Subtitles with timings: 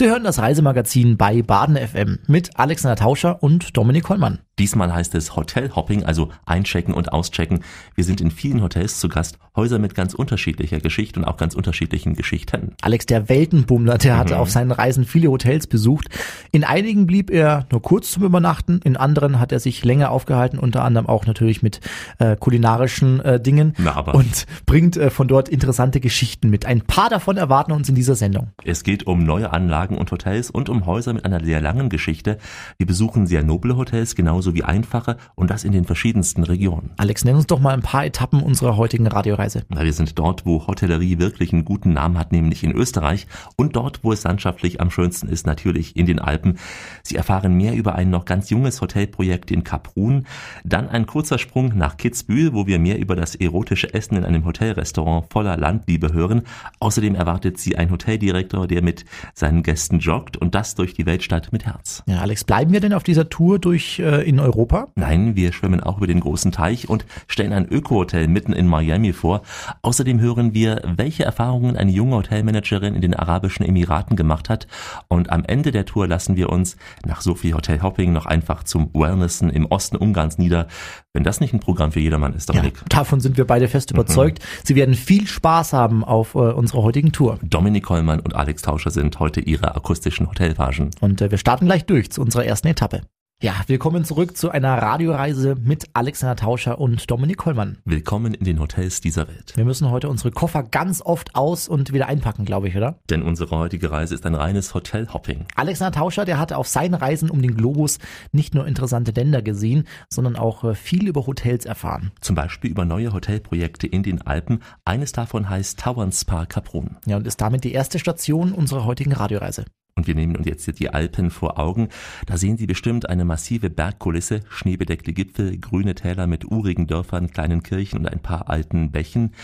[0.00, 4.38] Sie hören das Reisemagazin bei Baden FM mit Alexander Tauscher und Dominik Hollmann.
[4.60, 7.60] Diesmal heißt es Hotelhopping, also einchecken und auschecken.
[7.94, 11.54] Wir sind in vielen Hotels zu Gast, Häuser mit ganz unterschiedlicher Geschichte und auch ganz
[11.54, 12.74] unterschiedlichen Geschichten.
[12.82, 14.18] Alex, der Weltenbummler, der mhm.
[14.18, 16.08] hatte auf seinen Reisen viele Hotels besucht.
[16.52, 20.58] In einigen blieb er nur kurz zum Übernachten, in anderen hat er sich länger aufgehalten,
[20.58, 21.80] unter anderem auch natürlich mit
[22.18, 26.66] äh, kulinarischen äh, Dingen Na, und bringt äh, von dort interessante Geschichten mit.
[26.66, 28.48] Ein paar davon erwarten uns in dieser Sendung.
[28.62, 32.36] Es geht um neue Anlagen und Hotels und um Häuser mit einer sehr langen Geschichte.
[32.76, 36.90] Wir besuchen sehr noble Hotels, genauso sowie einfache und das in den verschiedensten Regionen.
[36.96, 39.64] Alex, nenn uns doch mal ein paar Etappen unserer heutigen Radioreise.
[39.68, 43.26] Na, wir sind dort, wo Hotellerie wirklich einen guten Namen hat, nämlich in Österreich
[43.56, 46.58] und dort, wo es landschaftlich am schönsten ist, natürlich in den Alpen.
[47.02, 50.26] Sie erfahren mehr über ein noch ganz junges Hotelprojekt in Kaprun,
[50.64, 54.44] dann ein kurzer Sprung nach Kitzbühel, wo wir mehr über das erotische Essen in einem
[54.44, 56.42] Hotelrestaurant voller Landliebe hören.
[56.80, 59.04] Außerdem erwartet sie ein Hoteldirektor, der mit
[59.34, 62.02] seinen Gästen joggt und das durch die Weltstadt mit Herz.
[62.06, 64.88] Ja, Alex, bleiben wir denn auf dieser Tour durch äh, in Europa?
[64.94, 69.12] Nein, wir schwimmen auch über den großen Teich und stellen ein Öko-Hotel mitten in Miami
[69.12, 69.42] vor.
[69.82, 74.66] Außerdem hören wir, welche Erfahrungen eine junge Hotelmanagerin in den Arabischen Emiraten gemacht hat.
[75.08, 78.90] Und am Ende der Tour lassen wir uns nach so viel Hotelhopping noch einfach zum
[78.94, 80.66] Wellnessen im Osten Ungarns nieder.
[81.12, 82.78] Wenn das nicht ein Programm für jedermann ist, Dominik.
[82.78, 84.38] Ja, davon sind wir beide fest überzeugt.
[84.38, 84.60] Mhm.
[84.64, 87.38] Sie werden viel Spaß haben auf äh, unserer heutigen Tour.
[87.42, 90.90] Dominik Kollmann und Alex Tauscher sind heute ihre akustischen Hotelphagen.
[91.00, 93.02] Und äh, wir starten gleich durch zu unserer ersten Etappe.
[93.42, 97.78] Ja, willkommen zurück zu einer Radioreise mit Alexander Tauscher und Dominik Kollmann.
[97.86, 99.56] Willkommen in den Hotels dieser Welt.
[99.56, 102.98] Wir müssen heute unsere Koffer ganz oft aus und wieder einpacken, glaube ich, oder?
[103.08, 105.46] Denn unsere heutige Reise ist ein reines Hotelhopping.
[105.56, 107.98] Alexander Tauscher, der hatte auf seinen Reisen um den Globus
[108.30, 112.12] nicht nur interessante Länder gesehen, sondern auch äh, viel über Hotels erfahren.
[112.20, 114.62] Zum Beispiel über neue Hotelprojekte in den Alpen.
[114.84, 116.98] Eines davon heißt Tauern Spa Kaprun.
[117.06, 119.64] Ja, und ist damit die erste Station unserer heutigen Radioreise.
[120.00, 121.90] Und wir nehmen uns jetzt die Alpen vor Augen.
[122.24, 127.62] Da sehen Sie bestimmt eine massive Bergkulisse, schneebedeckte Gipfel, grüne Täler mit urigen Dörfern, kleinen
[127.62, 129.34] Kirchen und ein paar alten Bächen.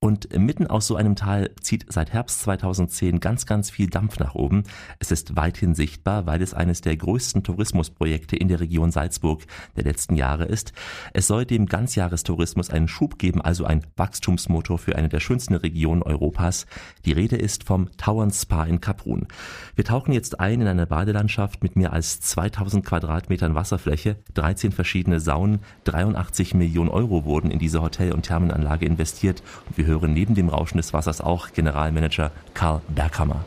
[0.00, 4.34] Und mitten aus so einem Tal zieht seit Herbst 2010 ganz, ganz viel Dampf nach
[4.34, 4.64] oben.
[4.98, 9.40] Es ist weithin sichtbar, weil es eines der größten Tourismusprojekte in der Region Salzburg
[9.76, 10.74] der letzten Jahre ist.
[11.14, 16.02] Es soll dem Ganzjahrestourismus einen Schub geben, also ein Wachstumsmotor für eine der schönsten Regionen
[16.02, 16.66] Europas.
[17.06, 19.28] Die Rede ist vom Tauern Spa in Kaprun.
[19.76, 25.20] Wir tauchen jetzt ein in eine Badelandschaft mit mehr als 2000 Quadratmetern Wasserfläche, 13 verschiedene
[25.20, 30.34] Saunen, 83 Millionen Euro wurden in diese Hotel- und Thermenanlage investiert und wir hören neben
[30.34, 33.44] dem Rauschen des Wassers auch Generalmanager Karl Berghammer.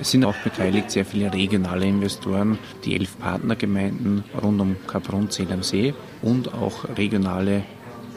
[0.00, 5.52] Es sind auch beteiligt sehr viele regionale Investoren, die elf Partnergemeinden rund um Kaprun, Zell
[5.52, 7.64] am See und auch regionale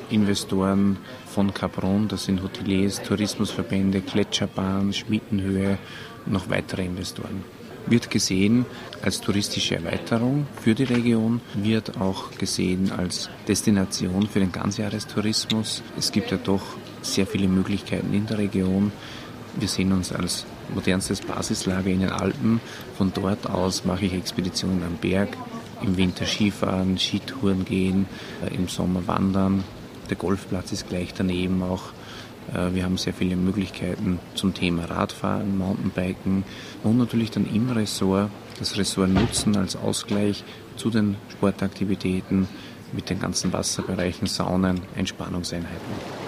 [0.09, 0.97] Investoren
[1.35, 5.77] von Capron, das sind Hoteliers, Tourismusverbände, Gletscherbahn, Schmittenhöhe
[6.25, 7.43] und noch weitere Investoren.
[7.87, 8.65] Wird gesehen
[9.01, 15.83] als touristische Erweiterung für die Region, wird auch gesehen als Destination für den Ganzjahrestourismus.
[15.97, 16.63] Es gibt ja doch
[17.01, 18.93] sehr viele Möglichkeiten in der Region.
[19.59, 22.61] Wir sehen uns als modernstes Basislager in den Alpen.
[22.97, 25.35] Von dort aus mache ich Expeditionen am Berg,
[25.81, 28.07] im Winter Skifahren, Skitouren gehen,
[28.41, 29.65] äh, im Sommer wandern,
[30.09, 31.83] der Golfplatz ist gleich daneben auch.
[32.53, 36.43] Äh, wir haben sehr viele Möglichkeiten zum Thema Radfahren, Mountainbiken
[36.83, 38.29] und natürlich dann im Ressort
[38.59, 40.43] das Ressort nutzen als Ausgleich
[40.77, 42.47] zu den Sportaktivitäten
[42.93, 46.24] mit den ganzen Wasserbereichen, Saunen, Entspannungseinheiten.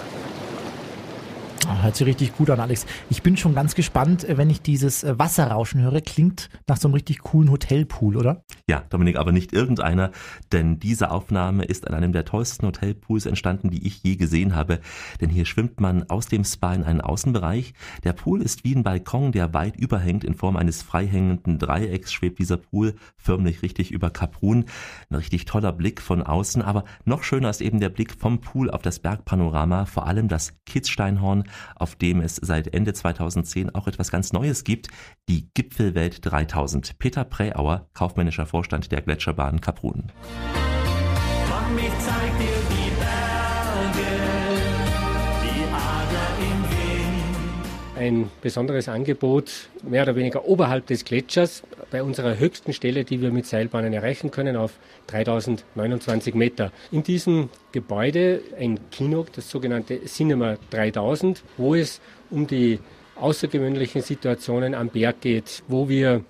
[1.68, 2.86] Hört sich richtig gut an, Alex.
[3.10, 6.00] Ich bin schon ganz gespannt, äh, wenn ich dieses äh, Wasserrauschen höre.
[6.00, 8.42] Klingt nach so einem richtig coolen Hotelpool, oder?
[8.66, 10.10] Ja, Dominik, aber nicht irgendeiner,
[10.50, 14.80] denn diese Aufnahme ist an einem der tollsten Hotelpools entstanden, die ich je gesehen habe.
[15.20, 17.74] Denn hier schwimmt man aus dem Spa in einen Außenbereich.
[18.02, 20.24] Der Pool ist wie ein Balkon, der weit überhängt.
[20.24, 24.64] In Form eines freihängenden Dreiecks schwebt dieser Pool förmlich richtig über Kaprun.
[25.10, 28.70] Ein richtig toller Blick von außen, aber noch schöner ist eben der Blick vom Pool
[28.70, 34.10] auf das Bergpanorama, vor allem das Kitzsteinhorn, auf dem es seit Ende 2010 auch etwas
[34.10, 34.88] ganz Neues gibt,
[35.28, 36.98] die Gipfelwelt 3000.
[36.98, 40.12] Peter Präauer, kaufmännischer Vorstand der Gletscherbahn Kaprun.
[41.48, 42.87] Komm, ich zeig dir die
[47.98, 53.32] ein besonderes Angebot, mehr oder weniger oberhalb des Gletschers, bei unserer höchsten Stelle, die wir
[53.32, 54.78] mit Seilbahnen erreichen können, auf
[55.08, 56.70] 3029 Meter.
[56.92, 62.00] In diesem Gebäude ein Kino, das sogenannte Cinema 3000, wo es
[62.30, 62.78] um die
[63.16, 66.22] außergewöhnlichen Situationen am Berg geht, wo wir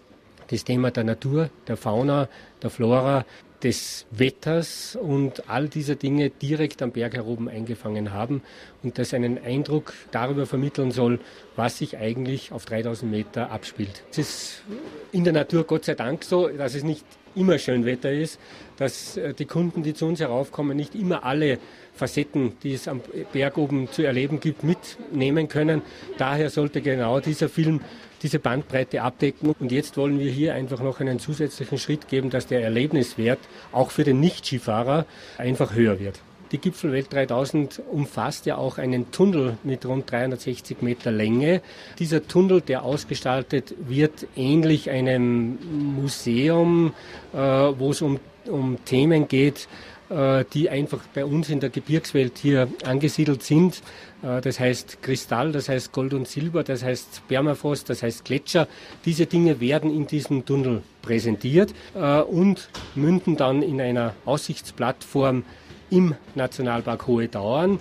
[0.51, 2.29] das Thema der Natur, der Fauna,
[2.63, 3.27] der Flora
[3.63, 8.43] des Wetters und all dieser Dinge direkt am Berg heroben eingefangen haben
[8.83, 11.19] und das einen Eindruck darüber vermitteln soll,
[11.57, 14.05] was sich eigentlich auf 3000 Meter abspielt.
[14.11, 14.63] Es ist
[15.13, 18.39] in der Natur Gott sei Dank so, dass es nicht immer schön Wetter ist,
[18.77, 21.59] dass äh, die Kunden, die zu uns heraufkommen, nicht immer alle
[21.95, 23.01] Facetten, die es am
[23.33, 25.83] Berg oben zu erleben gibt, mitnehmen können.
[26.17, 27.81] Daher sollte genau dieser Film
[28.23, 29.55] diese Bandbreite abdecken.
[29.59, 33.39] Und jetzt wollen wir hier einfach noch einen zusätzlichen Schritt geben, dass der Erlebniswert
[33.73, 35.07] auch für den Nicht-Skifahrer
[35.39, 36.21] einfach höher wird.
[36.53, 41.61] Die Gipfelwelt 3000 umfasst ja auch einen Tunnel mit rund 360 Meter Länge.
[41.99, 45.59] Dieser Tunnel, der ausgestaltet wird, ähnlich einem
[45.95, 46.95] Museum,
[47.35, 49.69] äh, wo es um, um Themen geht,
[50.09, 53.83] äh, die einfach bei uns in der Gebirgswelt hier angesiedelt sind.
[54.23, 58.69] Äh, das heißt Kristall, das heißt Gold und Silber, das heißt Permafrost, das heißt Gletscher.
[59.05, 65.45] Diese Dinge werden in diesem Tunnel präsentiert äh, und münden dann in einer Aussichtsplattform
[65.91, 67.79] im Nationalpark Hohe Dauern.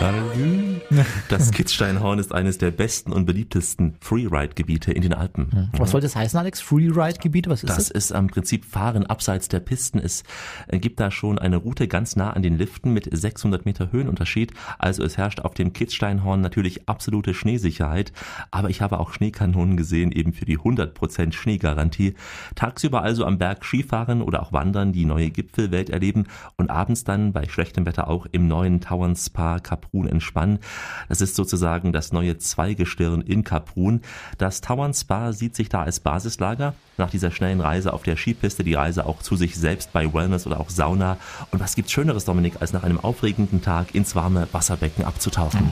[0.00, 0.67] Halleluja.
[1.28, 5.70] Das Kitzsteinhorn ist eines der besten und beliebtesten Freeride-Gebiete in den Alpen.
[5.76, 6.60] Was soll das heißen, Alex?
[6.60, 7.48] Freeride-Gebiet?
[7.48, 7.76] Was ist das?
[7.76, 9.98] Das ist am Prinzip Fahren abseits der Pisten.
[9.98, 10.24] Es
[10.70, 14.52] gibt da schon eine Route ganz nah an den Liften mit 600 Meter Höhenunterschied.
[14.78, 18.12] Also es herrscht auf dem Kitzsteinhorn natürlich absolute Schneesicherheit.
[18.50, 22.14] Aber ich habe auch Schneekanonen gesehen, eben für die 100% Schneegarantie.
[22.54, 26.26] Tagsüber also am Berg Skifahren oder auch wandern, die neue Gipfelwelt erleben
[26.56, 30.58] und abends dann bei schlechtem Wetter auch im neuen Tauern Spa Kaprun entspannen.
[31.08, 34.02] Das ist sozusagen das neue Zweigestirn in Kaprun.
[34.36, 36.74] Das Tauern Spa sieht sich da als Basislager.
[36.96, 40.46] Nach dieser schnellen Reise auf der Skipiste die Reise auch zu sich selbst bei Wellness
[40.46, 41.16] oder auch Sauna.
[41.50, 45.70] Und was gibt's Schöneres, Dominik, als nach einem aufregenden Tag ins warme Wasserbecken abzutauchen?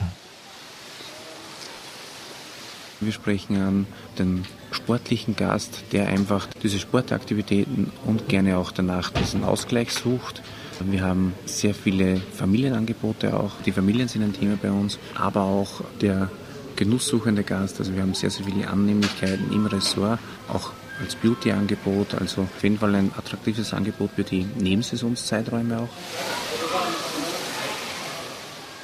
[2.99, 3.87] Wir sprechen an
[4.17, 10.41] den sportlichen Gast, der einfach diese Sportaktivitäten und gerne auch danach diesen Ausgleich sucht.
[10.85, 13.51] Wir haben sehr viele Familienangebote auch.
[13.65, 16.29] Die Familien sind ein Thema bei uns, aber auch der
[16.75, 17.79] genusssuchende Gast.
[17.79, 20.71] Also wir haben sehr, sehr viele Annehmlichkeiten im Ressort, auch
[21.01, 22.15] als Beauty-Angebot.
[22.15, 25.89] Also auf jeden Fall ein attraktives Angebot für die Nebensaisonszeiträume auch.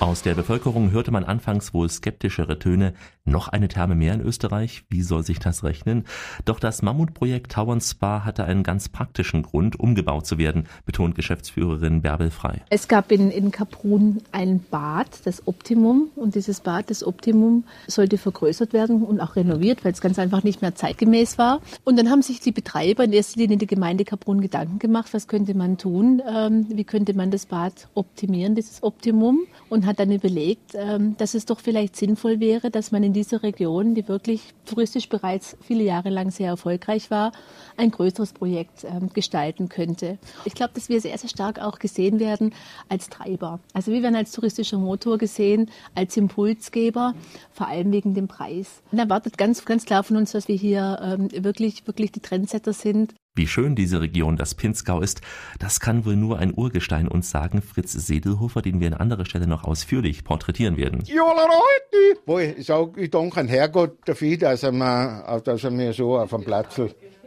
[0.04, 2.94] Aus der Bevölkerung hörte man anfangs wohl skeptischere Töne.
[3.24, 4.84] Noch eine Therme mehr in Österreich?
[4.90, 6.04] Wie soll sich das rechnen?
[6.44, 12.02] Doch das Mammutprojekt Tauern Spa hatte einen ganz praktischen Grund, umgebaut zu werden, betont Geschäftsführerin
[12.02, 12.64] Bärbel Frei.
[12.70, 16.10] Es gab in, in Kaprun ein Bad, das Optimum.
[16.18, 20.44] Und dieses Bad, das Optimum, sollte vergrößert werden und auch renoviert, weil es ganz einfach
[20.44, 21.62] nicht mehr zeitgemäß war.
[21.86, 25.30] Und dann haben sich die Betreiber, in erster Linie die Gemeinde Kaprun, Gedanken gemacht, was
[25.30, 26.22] könnte man tun?
[26.30, 29.40] Ähm, wie könnte man das Bad optimieren, dieses Optimum?
[29.70, 33.44] Und hat dann überlegt, ähm, dass es doch vielleicht sinnvoll wäre, dass man in dieser
[33.44, 37.32] Region, die wirklich touristisch bereits viele Jahre lang sehr erfolgreich war,
[37.78, 40.18] ein größeres Projekt ähm, gestalten könnte.
[40.46, 42.54] Ich glaube, dass wir sehr, sehr stark auch gesehen werden
[42.90, 43.60] als Treiber.
[43.74, 47.14] Also wir werden als touristischer Motor gesehen, als Impulsgeber,
[47.52, 48.82] vor allem wegen dem Preis.
[48.92, 52.74] Und erwartet ganz, ganz klar von uns, dass wir hier ähm, wirklich, wirklich die Trendsetter
[52.74, 53.14] sind.
[53.36, 55.22] Wie schön diese Region, das Pinzgau ist,
[55.58, 59.48] das kann wohl nur ein Urgestein uns sagen, Fritz Sedelhofer, den wir an anderer Stelle
[59.48, 61.04] noch ausführlich porträtieren werden.
[61.06, 62.20] Ja, Leute!
[62.28, 66.16] Wohl, ich sage, ich danke an Herrgott dafür, dass er mir, dass er mir so
[66.16, 66.80] auf dem Platz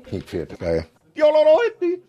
[0.08, 0.86] hingeführt hat.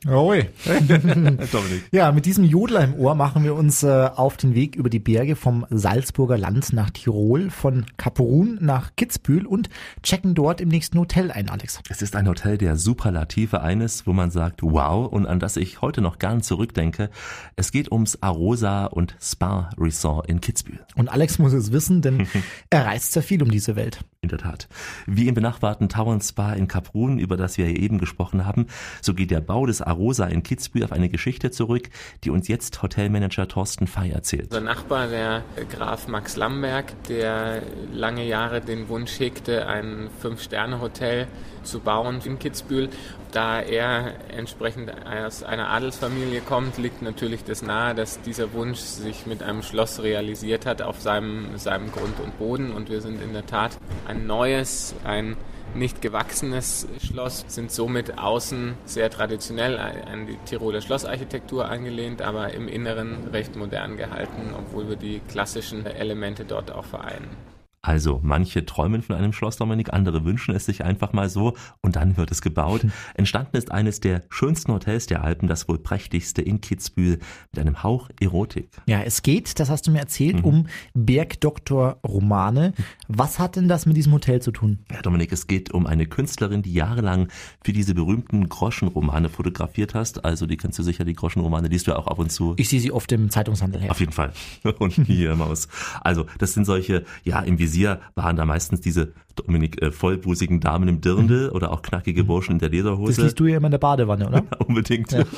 [0.05, 0.47] Jawohl.
[1.91, 4.99] ja, mit diesem Jodler im Ohr machen wir uns äh, auf den Weg über die
[4.99, 9.69] Berge vom Salzburger Land nach Tirol, von Kaprun nach Kitzbühel und
[10.03, 11.79] checken dort im nächsten Hotel ein, Alex.
[11.89, 15.81] Es ist ein Hotel der Superlative eines, wo man sagt, wow, und an das ich
[15.81, 17.09] heute noch gern zurückdenke.
[17.55, 20.79] Es geht ums Arosa und Spa Resort in Kitzbühel.
[20.95, 22.27] Und Alex muss es wissen, denn
[22.69, 24.03] er reist sehr viel um diese Welt.
[24.27, 24.67] In der Tat.
[25.05, 28.67] Wie im benachbarten Tauern Spa in Kaprun, über das wir eben gesprochen haben,
[29.01, 31.89] so geht der Bau des Arosa in Kitzbühel auf eine Geschichte zurück,
[32.25, 34.47] die uns jetzt Hotelmanager Thorsten Fey erzählt.
[34.47, 37.61] Unser Nachbar, der Graf Max Lamberg, der
[37.93, 41.29] lange Jahre den Wunsch hegte, ein Fünf-Sterne-Hotel
[41.67, 42.89] zu bauen in Kitzbühel.
[43.31, 49.25] Da er entsprechend aus einer Adelsfamilie kommt, liegt natürlich das nahe, dass dieser Wunsch sich
[49.25, 52.71] mit einem Schloss realisiert hat auf seinem, seinem Grund und Boden.
[52.71, 55.37] Und wir sind in der Tat ein neues, ein
[55.75, 62.67] nicht gewachsenes Schloss, sind somit außen sehr traditionell an die Tiroler Schlossarchitektur angelehnt, aber im
[62.67, 67.56] Inneren recht modern gehalten, obwohl wir die klassischen Elemente dort auch vereinen.
[67.87, 71.95] Also manche träumen von einem Schloss Dominik, andere wünschen es sich einfach mal so und
[71.95, 72.81] dann wird es gebaut.
[73.13, 77.19] Entstanden ist eines der schönsten Hotels der Alpen, das wohl prächtigste in Kitzbühel
[77.53, 78.71] mit einem Hauch Erotik.
[78.87, 80.43] Ja, es geht, das hast du mir erzählt, mhm.
[80.43, 82.73] um Bergdoktor-Romane.
[83.07, 84.79] Was hat denn das mit diesem Hotel zu tun?
[84.91, 87.29] Ja, Dominik, es geht um eine Künstlerin, die jahrelang
[87.63, 90.25] für diese berühmten Groschenromane fotografiert hast.
[90.25, 92.53] Also die kennst du sicher, die Groschenromane liest du ja auch ab und zu.
[92.57, 93.91] Ich sehe sie oft im Zeitungshandel her.
[93.91, 94.33] Auf jeden Fall.
[94.79, 95.69] Und hier im Haus.
[96.01, 100.87] Also das sind solche, ja, im Visier waren da meistens diese Dominik, äh, vollbusigen Damen
[100.87, 101.55] im Dirndl mhm.
[101.55, 102.27] oder auch knackige mhm.
[102.27, 103.13] Burschen in der Lederhose.
[103.13, 104.43] Das liest du ja immer in der Badewanne, oder?
[104.67, 105.11] Unbedingt.
[105.11, 105.23] Ja.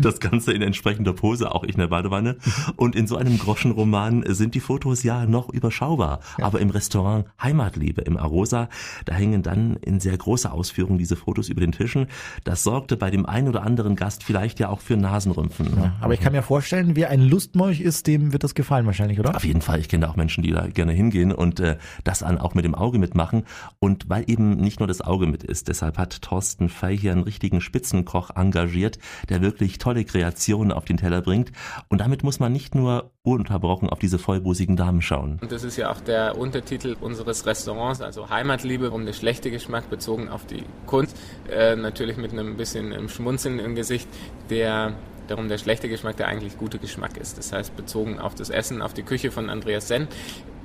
[0.00, 2.36] Das Ganze in entsprechender Pose, auch ich in der Badewanne.
[2.76, 6.20] Und in so einem Groschenroman sind die Fotos ja noch überschaubar.
[6.36, 6.44] Ja.
[6.44, 8.68] Aber im Restaurant Heimatliebe im Arosa,
[9.06, 12.06] da hängen dann in sehr großer Ausführung diese Fotos über den Tischen.
[12.44, 15.68] Das sorgte bei dem einen oder anderen Gast vielleicht ja auch für Nasenrümpfen.
[15.76, 19.18] Ja, aber ich kann mir vorstellen, wer ein Lustmolch ist, dem wird das gefallen wahrscheinlich,
[19.18, 19.34] oder?
[19.34, 19.80] Auf jeden Fall.
[19.80, 22.64] Ich kenne da auch Menschen, die da gerne hingehen und äh, das an auch mit
[22.64, 23.44] dem Auge mitmachen.
[23.78, 27.22] Und weil eben nicht nur das Auge mit ist, deshalb hat Thorsten Fey hier einen
[27.22, 31.52] richtigen Spitzenkoch engagiert, der wirklich tolle Kreationen auf den Teller bringt.
[31.88, 35.38] Und damit muss man nicht nur ununterbrochen auf diese vollbusigen Damen schauen.
[35.40, 39.90] Und das ist ja auch der Untertitel unseres Restaurants, also Heimatliebe, um der schlechte Geschmack
[39.90, 41.16] bezogen auf die Kunst.
[41.50, 44.08] Äh, natürlich mit einem bisschen Schmunzeln im Gesicht,
[44.50, 44.94] der
[45.28, 47.38] darum der schlechte Geschmack der eigentlich gute Geschmack ist.
[47.38, 50.08] Das heißt, bezogen auf das Essen, auf die Küche von Andreas Senn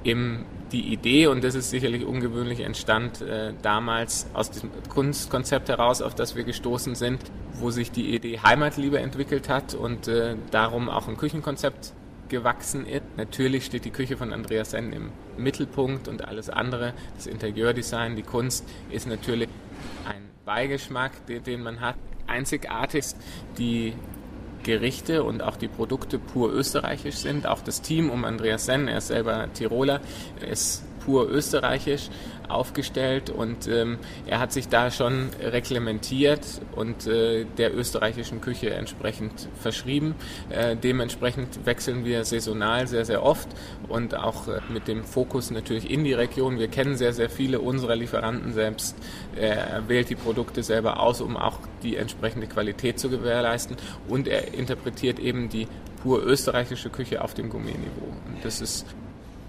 [0.03, 6.01] eben die Idee, und das ist sicherlich ungewöhnlich, entstand äh, damals aus diesem Kunstkonzept heraus,
[6.01, 7.21] auf das wir gestoßen sind,
[7.53, 11.93] wo sich die Idee Heimatliebe entwickelt hat und äh, darum auch ein Küchenkonzept
[12.29, 13.03] gewachsen ist.
[13.17, 18.23] Natürlich steht die Küche von Andreas Senn im Mittelpunkt und alles andere, das Interieurdesign, die
[18.23, 19.49] Kunst, ist natürlich
[20.09, 21.95] ein Beigeschmack, den man hat.
[22.25, 23.05] Einzigartig
[23.57, 23.93] die
[24.63, 27.47] Gerichte und auch die Produkte pur österreichisch sind.
[27.47, 30.01] Auch das Team um Andreas Senn, er ist selber Tiroler,
[30.49, 32.09] ist pur österreichisch
[32.49, 36.45] aufgestellt und ähm, er hat sich da schon reglementiert
[36.75, 40.15] und äh, der österreichischen Küche entsprechend verschrieben.
[40.49, 43.47] Äh, dementsprechend wechseln wir saisonal sehr, sehr oft
[43.87, 46.59] und auch äh, mit dem Fokus natürlich in die Region.
[46.59, 48.95] Wir kennen sehr, sehr viele unserer Lieferanten selbst.
[49.35, 54.53] Er wählt die Produkte selber aus, um auch die entsprechende Qualität zu gewährleisten und er
[54.53, 55.67] interpretiert eben die
[56.01, 58.07] pur österreichische Küche auf dem Gourmet-Niveau.
[58.27, 58.85] Und das ist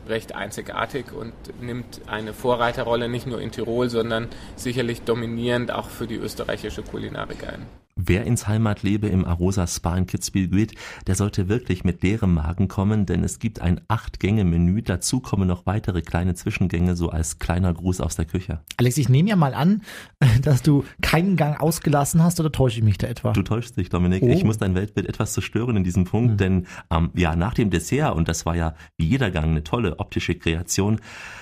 [0.09, 6.07] recht einzigartig und nimmt eine Vorreiterrolle nicht nur in Tirol, sondern sicherlich dominierend auch für
[6.07, 7.84] die österreichische Kulinarik ein.
[7.97, 10.75] Wer ins Heimatlebe im Arosa Spa in Kitzbühel geht,
[11.07, 14.83] der sollte wirklich mit leerem Magen kommen, denn es gibt ein Acht-Gänge-Menü.
[14.83, 18.63] Dazu kommen noch weitere kleine Zwischengänge, so als kleiner Gruß aus der Küche.
[18.79, 19.83] Alex, ich nehme ja mal an,
[20.43, 23.33] dass du keinen Gang ausgelassen hast oder täusche ich mich da etwa?
[23.33, 24.25] Du täuschst dich, Dominik.
[24.25, 24.29] Oh.
[24.29, 26.37] Ich muss dein Weltbild etwas zerstören in diesem Punkt, mhm.
[26.37, 30.01] denn ähm, ja, nach dem Dessert, und das war ja wie jeder Gang eine tolle
[30.01, 31.01] optische Kreation,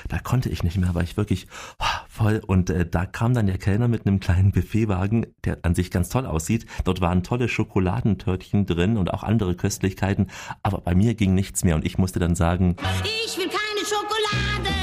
[0.09, 1.47] da konnte ich nicht mehr, war ich wirklich
[1.79, 2.43] oh, voll.
[2.47, 6.11] Und äh, da kam dann der Kellner mit einem kleinen Buffetwagen, der an sich ganz
[6.11, 6.67] toll aussieht.
[6.85, 10.27] Dort waren tolle Schokoladentörtchen drin und auch andere Köstlichkeiten.
[10.63, 14.83] Aber bei mir ging nichts mehr und ich musste dann sagen, ich will keine Schokolade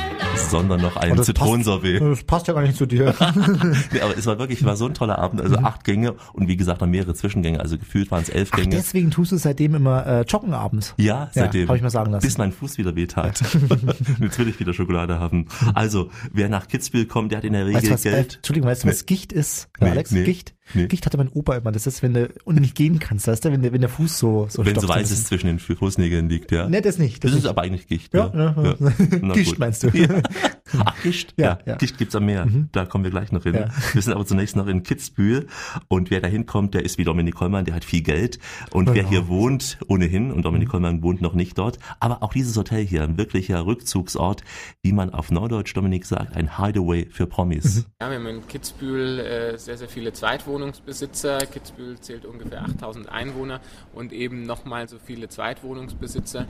[0.50, 2.02] sondern noch ein Zitronensorbet.
[2.10, 3.14] Das passt ja gar nicht zu dir.
[3.92, 5.42] nee, aber es war wirklich, war so ein toller Abend.
[5.42, 5.66] Also mhm.
[5.66, 7.60] acht Gänge und wie gesagt noch mehrere Zwischengänge.
[7.60, 8.76] Also gefühlt waren es elf Gänge.
[8.76, 10.96] Ach, deswegen tust du seitdem immer äh, joggen abends.
[10.98, 11.62] Ja, seitdem.
[11.62, 12.26] Ja, Habe ich mal sagen lassen.
[12.26, 13.42] Bis mein Fuß wieder wehtat.
[14.20, 15.48] Jetzt will ich wieder Schokolade haben.
[15.76, 18.34] Also, wer nach Kitzbühel kommt, der hat in der Regel weißt, was, Geld.
[18.34, 19.70] Äh, Entschuldigung, weißt du, was Gicht ist?
[19.80, 20.24] Nee, Alex, nee.
[20.24, 20.56] Gicht?
[20.74, 20.88] Nee.
[20.88, 21.72] Gicht hatte mein Opa immer.
[21.72, 24.18] Das ist, wenn du und nicht gehen kannst, weißt du, wenn der, wenn der Fuß
[24.18, 26.68] so so Wenn so weißes zwischen den Fußnägeln liegt, ja.
[26.70, 27.24] Nee, das nicht.
[27.24, 27.50] Das, das ist nicht.
[27.50, 28.14] aber eigentlich Gicht.
[28.14, 28.76] Ja, ja.
[28.80, 29.34] ja.
[29.34, 29.90] Gicht meinst du?
[30.00, 30.86] Ja.
[30.86, 31.34] Ach, Gicht.
[31.36, 31.76] Ja, ja.
[31.76, 32.46] Gicht gibt's am Meer.
[32.46, 32.70] Mhm.
[32.72, 33.56] Da kommen wir gleich noch hin.
[33.56, 33.70] Ja.
[33.94, 35.48] Wir sind aber zunächst noch in Kitzbühel
[35.88, 38.38] und wer da hinkommt, der ist wie Dominik Kollmann, der hat viel Geld
[38.72, 38.96] und genau.
[38.96, 40.70] wer hier wohnt, ohnehin und Dominik.
[40.70, 44.44] Kollmann wohnt noch nicht dort, aber auch dieses Hotel hier, ein wirklicher Rückzugsort,
[44.84, 47.78] wie man auf Norddeutsch Dominik sagt, ein Hideaway für Promis.
[47.78, 47.86] Mhm.
[48.02, 50.14] Ja, wir haben in Kitzbühel äh, sehr, sehr viele
[50.60, 53.62] Zweitwohnungsbesitzer Kitzbühel zählt ungefähr 8000 Einwohner
[53.94, 56.46] und eben nochmal so viele Zweitwohnungsbesitzer,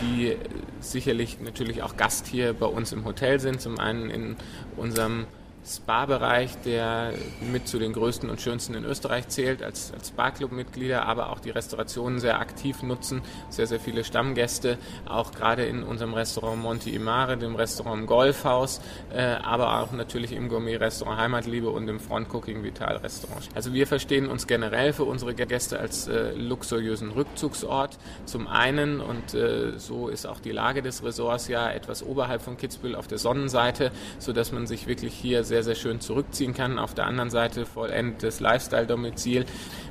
[0.00, 0.38] die äh,
[0.80, 3.60] sicherlich natürlich auch Gast hier bei uns im Hotel sind.
[3.60, 4.36] Zum einen in
[4.76, 5.26] unserem
[5.64, 11.30] Spa-Bereich, der mit zu den größten und schönsten in Österreich zählt, als, als Spa-Club-Mitglieder, aber
[11.30, 16.60] auch die Restaurationen sehr aktiv nutzen, sehr, sehr viele Stammgäste, auch gerade in unserem Restaurant
[16.60, 18.80] Monti Imare, dem Restaurant Golfhaus,
[19.14, 23.48] äh, aber auch natürlich im Gourmet-Restaurant Heimatliebe und im Front Cooking Vital Restaurant.
[23.54, 27.98] Also wir verstehen uns generell für unsere Gäste als äh, luxuriösen Rückzugsort.
[28.24, 32.56] Zum einen, und äh, so ist auch die Lage des Ressorts ja etwas oberhalb von
[32.56, 36.78] Kitzbühel auf der Sonnenseite, sodass man sich wirklich hier sehr, sehr schön zurückziehen kann.
[36.78, 39.44] Auf der anderen Seite vollendetes Lifestyle-Domizil.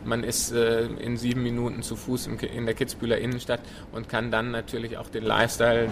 [0.04, 4.52] Man ist äh, in sieben Minuten zu Fuß in der Kitzbühler Innenstadt und kann dann
[4.52, 5.90] natürlich auch den Lifestyle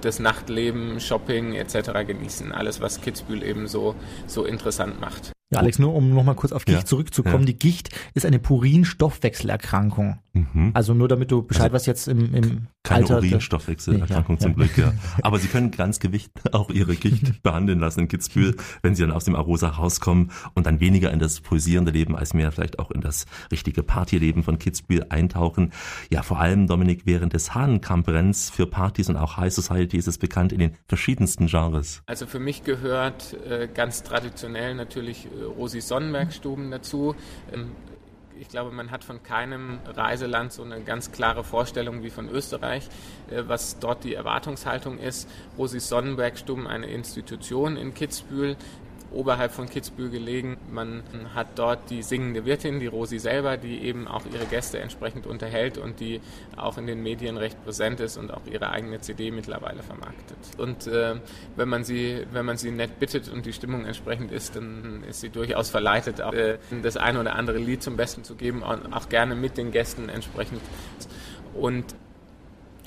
[0.00, 2.06] das Nachtleben, Shopping etc.
[2.06, 2.52] genießen.
[2.52, 3.94] Alles, was Kitzbühel eben so,
[4.26, 5.32] so interessant macht.
[5.50, 6.84] Ja, Alex, nur um nochmal kurz auf Gicht ja.
[6.84, 7.40] zurückzukommen.
[7.40, 7.52] Ja.
[7.52, 10.18] Die Gicht ist eine Purin-Stoffwechselerkrankung.
[10.34, 10.72] Mhm.
[10.74, 13.18] Also nur damit du Bescheid also, was jetzt im, im keine Alter.
[13.18, 14.92] Urinstoffwechselerkrankung nee, ja, zum Glück, ja.
[15.22, 19.12] Aber sie können ganz Gewicht auch ihre Gicht behandeln lassen in Kitzbühel, wenn sie dann
[19.12, 22.90] aus dem Arosa rauskommen und dann weniger in das pulsierende Leben als mehr vielleicht auch
[22.90, 25.72] in das richtige Partyleben von Kitzbühel eintauchen.
[26.10, 30.18] Ja, vor allem, Dominik, während des Hahnenkamp-Renns für Partys und auch High Society ist es
[30.18, 32.02] bekannt in den verschiedensten Genres.
[32.06, 37.14] Also für mich gehört äh, ganz traditionell natürlich äh, Rosi Sonnenberg-Stuben dazu.
[37.52, 37.70] Ähm,
[38.40, 42.88] ich glaube, man hat von keinem Reiseland so eine ganz klare Vorstellung wie von Österreich,
[43.30, 45.28] äh, was dort die Erwartungshaltung ist.
[45.56, 48.56] Rosi Sonnenberg-Stuben, eine Institution in Kitzbühel,
[49.14, 50.56] oberhalb von Kitzbühel gelegen.
[50.70, 51.02] Man
[51.34, 55.78] hat dort die singende Wirtin, die Rosi selber, die eben auch ihre Gäste entsprechend unterhält
[55.78, 56.20] und die
[56.56, 60.36] auch in den Medien recht präsent ist und auch ihre eigene CD mittlerweile vermarktet.
[60.58, 61.16] Und äh,
[61.56, 65.20] wenn man sie, wenn man sie nett bittet und die Stimmung entsprechend ist, dann ist
[65.20, 68.92] sie durchaus verleitet, auch äh, das eine oder andere Lied zum Besten zu geben und
[68.92, 70.60] auch gerne mit den Gästen entsprechend.
[71.54, 71.84] Und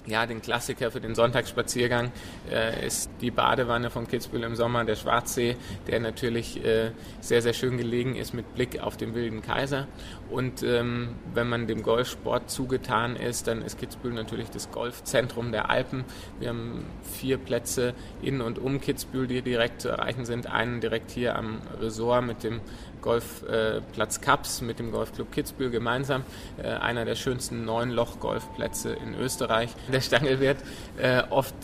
[0.07, 2.11] ja, den Klassiker für den Sonntagsspaziergang
[2.49, 7.53] äh, ist die Badewanne von Kitzbühel im Sommer, der Schwarzsee, der natürlich äh, sehr, sehr
[7.53, 9.87] schön gelegen ist mit Blick auf den Wilden Kaiser.
[10.29, 15.69] Und ähm, wenn man dem Golfsport zugetan ist, dann ist Kitzbühel natürlich das Golfzentrum der
[15.69, 16.05] Alpen.
[16.39, 20.47] Wir haben vier Plätze in und um Kitzbühel, die direkt zu erreichen sind.
[20.47, 22.61] Einen direkt hier am Resort mit dem
[23.01, 26.23] Golfplatz äh, Kaps mit dem Golfclub Kitzbühel gemeinsam.
[26.61, 29.69] Äh, einer der schönsten Neun-Loch-Golfplätze in Österreich.
[29.91, 30.57] Der Stangel wird
[30.97, 31.55] äh, oft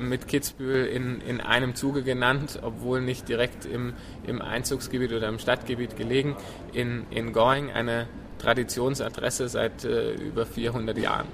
[0.00, 3.94] mit Kitzbühel in, in einem Zuge genannt, obwohl nicht direkt im,
[4.26, 6.36] im Einzugsgebiet oder im Stadtgebiet gelegen.
[6.72, 8.06] In, in Going eine
[8.38, 11.26] Traditionsadresse seit über 400 Jahren.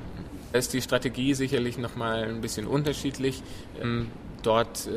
[0.52, 3.42] Da ist die Strategie sicherlich nochmal ein bisschen unterschiedlich.
[3.82, 4.10] Ähm,
[4.42, 4.88] dort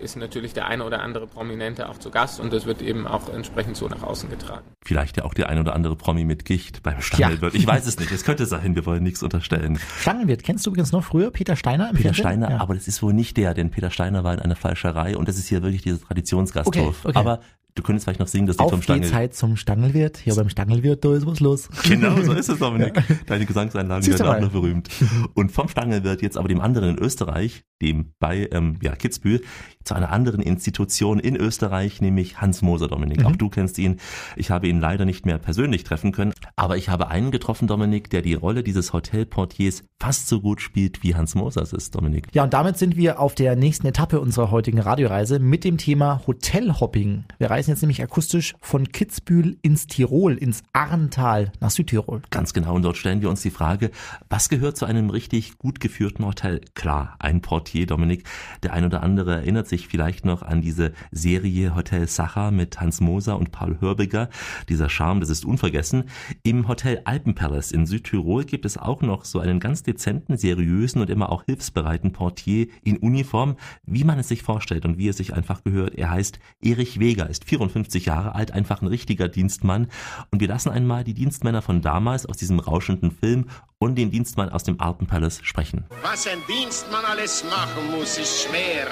[0.00, 3.28] ist natürlich der eine oder andere Prominente auch zu Gast und das wird eben auch
[3.32, 4.64] entsprechend so nach außen getragen.
[4.84, 7.54] Vielleicht ja auch der ein oder andere Promi mit Gicht beim Stangelwirt.
[7.54, 7.60] Ja.
[7.60, 8.10] Ich weiß es nicht.
[8.10, 9.78] Es könnte sein, wir wollen nichts unterstellen.
[10.00, 11.90] Stangelwirt, kennst du übrigens noch früher Peter Steiner?
[11.90, 12.24] Im Peter Fernsehen?
[12.24, 12.60] Steiner, ja.
[12.60, 15.38] aber das ist wohl nicht der, denn Peter Steiner war in einer Falscherei und das
[15.38, 16.74] ist hier wirklich dieser Traditionsgasthof.
[16.76, 17.18] Okay, okay.
[17.18, 17.40] Aber
[17.78, 19.02] Du könntest vielleicht noch singen, dass die Auf vom Stangel...
[19.02, 20.16] die Zeit zum Stangelwirt.
[20.16, 21.68] Hier beim Stangelwirt, da ist was los.
[21.84, 22.88] Genau, so ist es, Dominik.
[23.08, 23.16] Ja.
[23.26, 24.88] Deine Gesangseinlagen werden auch noch berühmt.
[25.34, 29.42] Und vom Stangelwirt jetzt aber dem anderen in Österreich, dem bei ähm, ja, Kitzbühel,
[29.84, 33.20] zu einer anderen Institution in Österreich, nämlich Hans Moser, Dominik.
[33.20, 33.26] Mhm.
[33.26, 33.98] Auch du kennst ihn.
[34.36, 38.10] Ich habe ihn leider nicht mehr persönlich treffen können, aber ich habe einen getroffen, Dominik,
[38.10, 42.28] der die Rolle dieses Hotelportiers fast so gut spielt, wie Hans Moser es ist, Dominik.
[42.32, 46.22] Ja, und damit sind wir auf der nächsten Etappe unserer heutigen Radioreise mit dem Thema
[46.26, 47.24] Hotelhopping.
[47.38, 52.22] Wir reisen jetzt nämlich akustisch von Kitzbühel ins Tirol, ins Arntal nach Südtirol.
[52.30, 52.74] Ganz genau.
[52.74, 53.90] Und dort stellen wir uns die Frage,
[54.28, 56.60] was gehört zu einem richtig gut geführten Hotel?
[56.74, 58.24] Klar, ein Portier, Dominik.
[58.62, 63.00] Der ein oder andere erinnert sich vielleicht noch an diese Serie Hotel Sacher mit Hans
[63.00, 64.28] Moser und Paul Hörbiger.
[64.68, 66.04] Dieser Charme, das ist unvergessen.
[66.42, 71.10] Im Hotel Alpenpalace in Südtirol gibt es auch noch so einen ganz dezenten, seriösen und
[71.10, 75.34] immer auch hilfsbereiten Portier in Uniform, wie man es sich vorstellt und wie es sich
[75.34, 75.94] einfach gehört.
[75.94, 79.88] Er heißt Erich Weger, ist 54 Jahre alt, einfach ein richtiger Dienstmann.
[80.30, 83.46] Und wir lassen einmal die Dienstmänner von damals aus diesem rauschenden Film
[83.78, 85.84] und den Dienstmann aus dem Alpenpalace sprechen.
[86.02, 88.86] Was ein Dienstmann alles machen muss, ist schwer.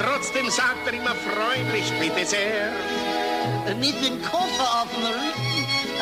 [0.00, 2.72] Trotzdem sagt er immer freundlich, bitte sehr.
[3.78, 5.31] Mit dem Koffer auf dem Rücken,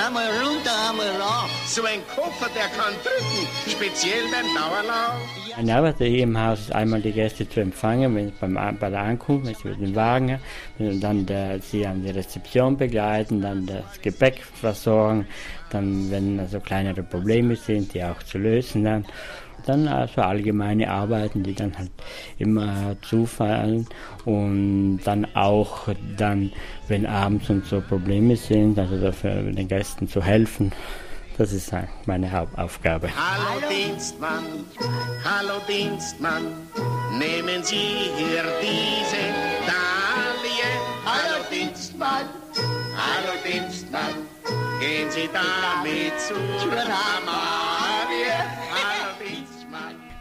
[0.07, 1.51] einmal runter, einmal rauf.
[1.67, 5.21] So ein Koffer, der kann drücken, speziell beim Dauerlauf.
[5.57, 9.01] Meine Arbeit hier im Haus ist einmal die Gäste zu empfangen, wenn beim, bei der
[9.01, 10.39] Ankunft, wenn sie mit dem Wagen,
[10.79, 15.27] dann der, sie an die Rezeption begleiten, dann das Gepäck versorgen,
[15.71, 19.07] dann wenn also kleinere Probleme sind, die auch zu lösen dann.
[19.67, 21.91] Dann also allgemeine Arbeiten, die dann halt
[22.39, 23.87] immer zufallen
[24.25, 26.53] und dann auch dann,
[26.89, 30.73] wenn abends und so Probleme sind, also dafür den Gästen zu helfen.
[31.39, 31.73] Das ist
[32.07, 33.09] meine Hauptaufgabe.
[33.17, 34.45] Hallo Dienstmann,
[35.25, 36.43] hallo Dienstmann,
[37.19, 39.23] nehmen Sie hier diese
[39.67, 40.71] Dalie.
[41.07, 42.27] Hallo Dienstmann,
[42.97, 44.27] hallo Dienstmann,
[44.81, 47.60] gehen Sie damit zur Amalie.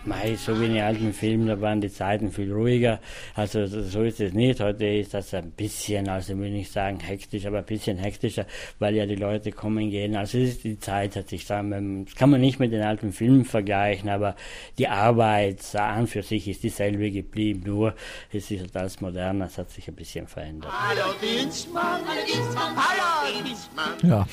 [0.09, 2.99] Mei, so wie in den alten Filmen, da waren die Zeiten viel ruhiger.
[3.35, 4.59] Also so ist es nicht.
[4.59, 8.45] Heute ist das ein bisschen, also will ich sagen hektisch, aber ein bisschen hektischer,
[8.79, 10.15] weil ja die Leute kommen gehen.
[10.15, 13.45] Also ist, die Zeit hat sich sagen, das kann man nicht mit den alten Filmen
[13.45, 14.35] vergleichen, aber
[14.79, 17.93] die Arbeit an für sich ist dieselbe geblieben, nur
[18.33, 20.71] es ist alles moderner, es hat sich ein bisschen verändert.
[20.71, 24.09] Hallo Dienstmann, hallo Dienstmann, hallo Dienstmann.
[24.09, 24.27] Ja.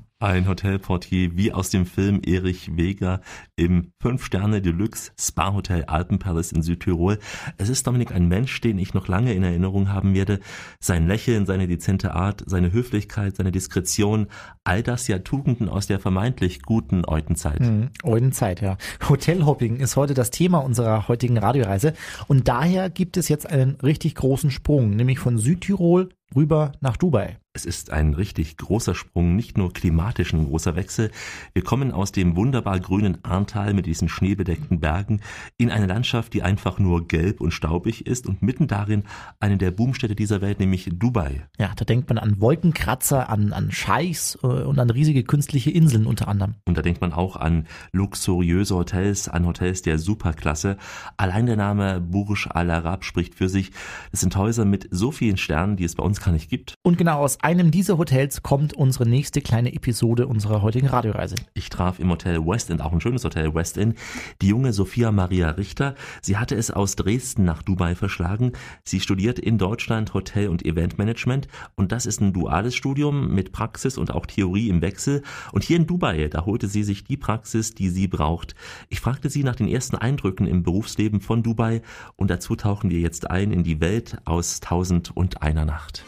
[0.22, 3.22] Ein Hotelportier wie aus dem Film Erich Weger
[3.56, 7.18] im Fünf-Sterne-Deluxe Spa-Hotel Alpenpalace in Südtirol.
[7.56, 10.40] Es ist Dominik ein Mensch, den ich noch lange in Erinnerung haben werde.
[10.78, 14.26] Sein Lächeln, seine dezente Art, seine Höflichkeit, seine Diskretion,
[14.62, 17.60] all das ja Tugenden aus der vermeintlich guten Eutenzeit.
[17.60, 18.76] Mhm, Eutenzeit, ja.
[19.08, 21.94] Hotelhopping ist heute das Thema unserer heutigen Radioreise
[22.28, 27.38] und daher gibt es jetzt einen richtig großen Sprung, nämlich von Südtirol rüber nach Dubai.
[27.52, 31.10] Es ist ein richtig großer Sprung, nicht nur klimatisch ein großer Wechsel.
[31.52, 35.20] Wir kommen aus dem wunderbar grünen Arntal mit diesen schneebedeckten Bergen
[35.56, 39.02] in eine Landschaft, die einfach nur gelb und staubig ist und mitten darin
[39.40, 41.48] eine der Boomstädte dieser Welt, nämlich Dubai.
[41.58, 46.06] Ja, da denkt man an Wolkenkratzer, an, an Scheichs äh, und an riesige künstliche Inseln
[46.06, 46.54] unter anderem.
[46.66, 50.76] Und da denkt man auch an luxuriöse Hotels, an Hotels der Superklasse.
[51.16, 53.72] Allein der Name Burj Al Arab spricht für sich.
[54.12, 56.74] Es sind Häuser mit so vielen Sternen, die es bei uns gar nicht gibt.
[56.84, 61.34] Und genau aus einem dieser Hotels kommt unsere nächste kleine Episode unserer heutigen Radioreise.
[61.52, 63.98] Ich traf im Hotel West End, auch ein schönes Hotel West End,
[64.40, 65.96] die junge Sophia Maria Richter.
[66.22, 68.52] Sie hatte es aus Dresden nach Dubai verschlagen.
[68.84, 73.98] Sie studiert in Deutschland Hotel- und Eventmanagement und das ist ein duales Studium mit Praxis
[73.98, 75.24] und auch Theorie im Wechsel.
[75.50, 78.54] Und hier in Dubai, da holte sie sich die Praxis, die sie braucht.
[78.90, 81.82] Ich fragte sie nach den ersten Eindrücken im Berufsleben von Dubai
[82.14, 86.04] und dazu tauchen wir jetzt ein in die Welt aus Tausend und einer Nacht.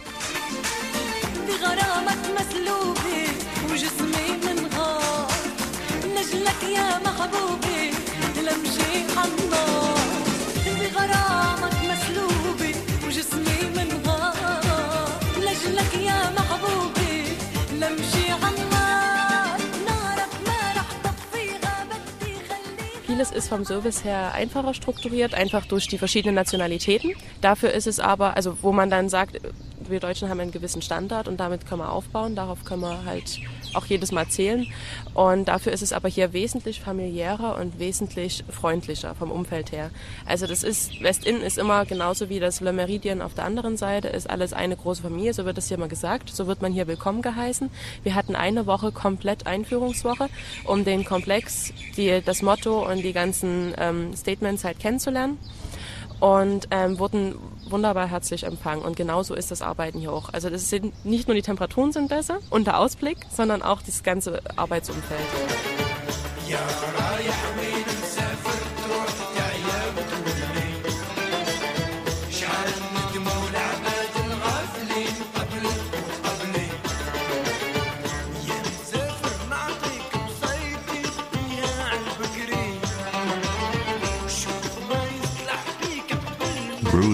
[23.22, 27.12] Vieles ist vom Service her einfacher strukturiert, einfach durch die verschiedenen Nationalitäten.
[27.40, 29.40] Dafür ist es aber, also wo man dann sagt,
[29.88, 33.38] wir Deutschen haben einen gewissen Standard und damit können wir aufbauen, darauf können wir halt
[33.74, 34.66] auch jedes Mal zählen.
[35.14, 39.90] Und dafür ist es aber hier wesentlich familiärer und wesentlich freundlicher vom Umfeld her.
[40.26, 44.08] Also das ist, West-Inn ist immer genauso wie das Le Meridien auf der anderen Seite,
[44.08, 46.30] ist alles eine große Familie, so wird es hier mal gesagt.
[46.30, 47.70] So wird man hier willkommen geheißen.
[48.02, 50.28] Wir hatten eine Woche komplett Einführungswoche,
[50.64, 55.38] um den Komplex, die, das Motto und die ganzen ähm, Statements halt kennenzulernen
[56.22, 57.35] und ähm, wurden
[57.72, 58.82] wunderbar herzlich empfangen.
[58.82, 60.32] Und genauso ist das Arbeiten hier auch.
[60.32, 64.02] Also das sind nicht nur die Temperaturen sind besser und der Ausblick, sondern auch das
[64.02, 65.20] ganze Arbeitsumfeld.
[66.52, 67.02] يا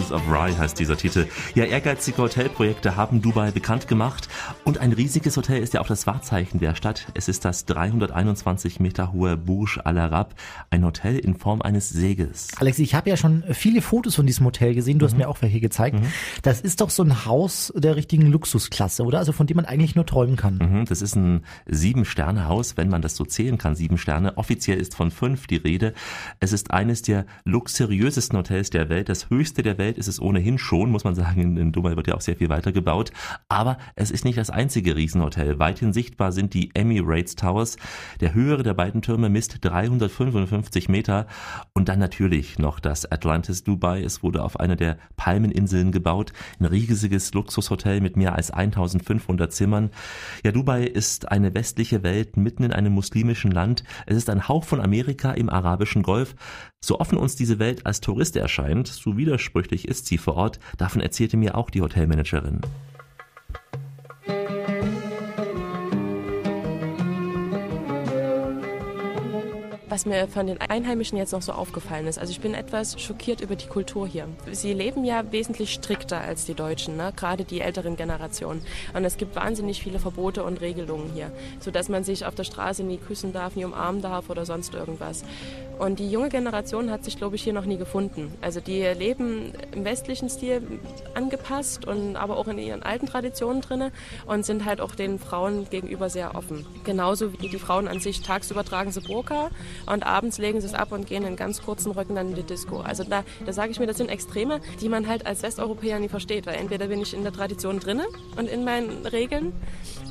[0.08, 1.26] Bruise of Rye heißt dieser Titel.
[1.54, 4.28] Ja, ehrgeizige Hotelprojekte haben Dubai bekannt gemacht
[4.64, 7.08] und ein riesiges Hotel ist ja auch das Wahrzeichen der Stadt.
[7.14, 10.34] Es ist das 321 Meter hohe Burj Al Arab,
[10.70, 12.48] ein Hotel in Form eines Segels.
[12.58, 14.98] Alex, ich habe ja schon viele Fotos von diesem Hotel gesehen.
[14.98, 16.00] Du hast mir auch welche gezeigt.
[16.42, 19.18] Das ist doch so ein Haus der richtigen Luxusklasse, oder?
[19.18, 20.56] Also von dem man eigentlich nur träumen kann.
[20.56, 24.38] Mhm, Das ist ein Sieben-Sterne-Haus, wenn man das so zählen kann, sieben Sterne.
[24.38, 25.92] Offiziell ist von fünf die Rede.
[26.40, 29.08] Es ist eines der luxuriösesten Hotels der Welt.
[29.10, 31.56] Das höchste der Welt ist es ohnehin schon, muss man sagen.
[31.56, 33.12] In, Dubai wird ja auch sehr viel weiter gebaut.
[33.48, 35.58] Aber es ist nicht das einzige Riesenhotel.
[35.58, 37.76] Weithin sichtbar sind die Emirates Towers.
[38.20, 41.26] Der höhere der beiden Türme misst 355 Meter.
[41.74, 44.02] Und dann natürlich noch das Atlantis Dubai.
[44.02, 46.32] Es wurde auf einer der Palmeninseln gebaut.
[46.58, 49.90] Ein riesiges Luxushotel mit mehr als 1500 Zimmern.
[50.44, 53.84] Ja, Dubai ist eine westliche Welt mitten in einem muslimischen Land.
[54.06, 56.34] Es ist ein Hauch von Amerika im arabischen Golf.
[56.80, 61.00] So offen uns diese Welt als Tourist erscheint, so widersprüchlich ist sie vor Ort, davon
[61.00, 62.60] erzählte mir auch die Hotelmanagerin.
[69.98, 73.40] Was mir von den Einheimischen jetzt noch so aufgefallen ist, also ich bin etwas schockiert
[73.40, 74.28] über die Kultur hier.
[74.52, 77.12] Sie leben ja wesentlich strikter als die Deutschen, ne?
[77.16, 78.62] gerade die älteren Generationen.
[78.94, 82.84] Und es gibt wahnsinnig viele Verbote und Regelungen hier, sodass man sich auf der Straße
[82.84, 85.24] nie küssen darf, nie umarmen darf oder sonst irgendwas.
[85.78, 88.32] Und die junge Generation hat sich, glaube ich, hier noch nie gefunden.
[88.40, 90.62] Also die leben im westlichen Stil
[91.14, 93.92] angepasst und aber auch in ihren alten Traditionen drinne
[94.26, 96.66] und sind halt auch den Frauen gegenüber sehr offen.
[96.84, 99.50] Genauso wie die Frauen an sich tagsüber tragen sie Burka
[99.92, 102.42] und abends legen sie es ab und gehen in ganz kurzen Röcken dann in die
[102.42, 102.80] Disco.
[102.80, 106.08] Also da, da sage ich mir, das sind Extreme, die man halt als Westeuropäer nie
[106.08, 109.52] versteht, weil entweder bin ich in der Tradition drinne und in meinen Regeln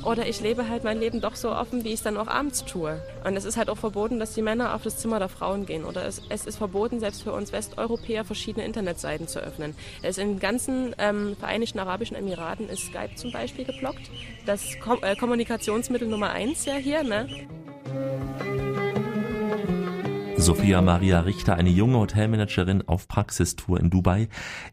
[0.04, 2.64] oder ich lebe halt mein Leben doch so offen, wie ich es dann auch abends
[2.64, 3.02] tue.
[3.24, 5.84] Und es ist halt auch verboten, dass die Männer auf das Zimmer der Frauen gehen
[5.84, 9.74] oder es, es ist verboten, selbst für uns Westeuropäer verschiedene Internetseiten zu öffnen.
[10.02, 14.10] Es in den ganzen ähm, Vereinigten Arabischen Emiraten ist Skype zum Beispiel geblockt.
[14.46, 17.28] Das Kom äh, Kommunikationsmittel Nummer eins ja hier, ne?
[20.40, 24.28] Sophia Maria Richter, eine junge Hotelmanagerin auf Praxistour in Dubai.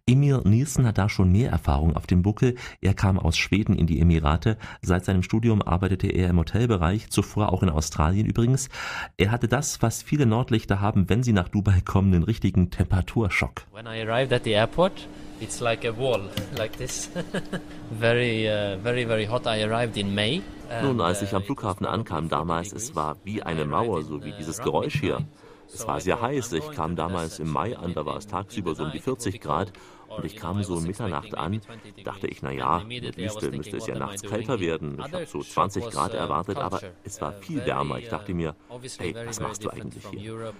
[0.06, 2.56] Emil Nielsen hat da schon mehr Erfahrung auf dem Buckel.
[2.82, 4.58] Er kam aus Schweden in die Emirate.
[4.84, 8.69] Seit seinem Studium arbeitete er im Hotelbereich, zuvor auch in Australien übrigens.
[9.17, 13.65] Er hatte das, was viele Nordlichter haben, wenn sie nach Dubai kommen, den richtigen Temperaturschock.
[13.73, 15.08] When I arrived at the airport,
[15.39, 17.10] it's like a wall, like this.
[17.99, 19.47] very, uh, very, very hot.
[19.47, 20.43] I arrived in May.
[20.84, 24.60] Nun, als ich am Flughafen ankam damals, es war wie eine Mauer, so wie dieses
[24.60, 25.25] Geräusch hier.
[25.73, 26.54] Es war sehr heiß.
[26.54, 29.73] Ich kam damals im Mai an, da war es tagsüber so um die 40 Grad.
[30.08, 31.62] Und ich kam so um Mitternacht an,
[32.04, 34.97] dachte ich, na ja, in der Wüste müsste es ja nachts kälter werden.
[34.99, 37.99] Ich habe so 20 Grad erwartet, aber es war viel wärmer.
[37.99, 38.56] Ich dachte mir,
[38.97, 40.54] hey, was machst du eigentlich hier?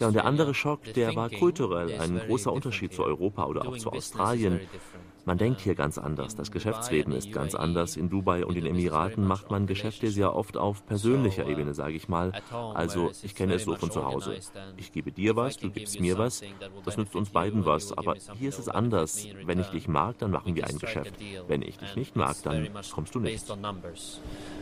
[0.00, 3.76] Ja, und der andere Schock, der war kulturell ein großer Unterschied zu Europa oder auch
[3.76, 4.60] zu Australien.
[5.26, 6.36] Man denkt hier ganz anders.
[6.36, 7.96] Das Geschäftsleben ist ganz anders.
[7.96, 12.08] In Dubai und den Emiraten macht man Geschäfte sehr oft auf persönlicher Ebene, sage ich
[12.08, 12.30] mal.
[12.74, 14.36] Also ich kenne es so von zu Hause.
[14.76, 16.42] Ich gebe dir was, du gibst mir was.
[16.84, 17.92] Das nützt uns beiden was.
[17.98, 19.26] Aber hier ist es anders.
[19.44, 21.14] Wenn ich dich mag, dann machen wir ein Geschäft.
[21.48, 23.44] Wenn ich dich nicht mag, dann kommst du nicht.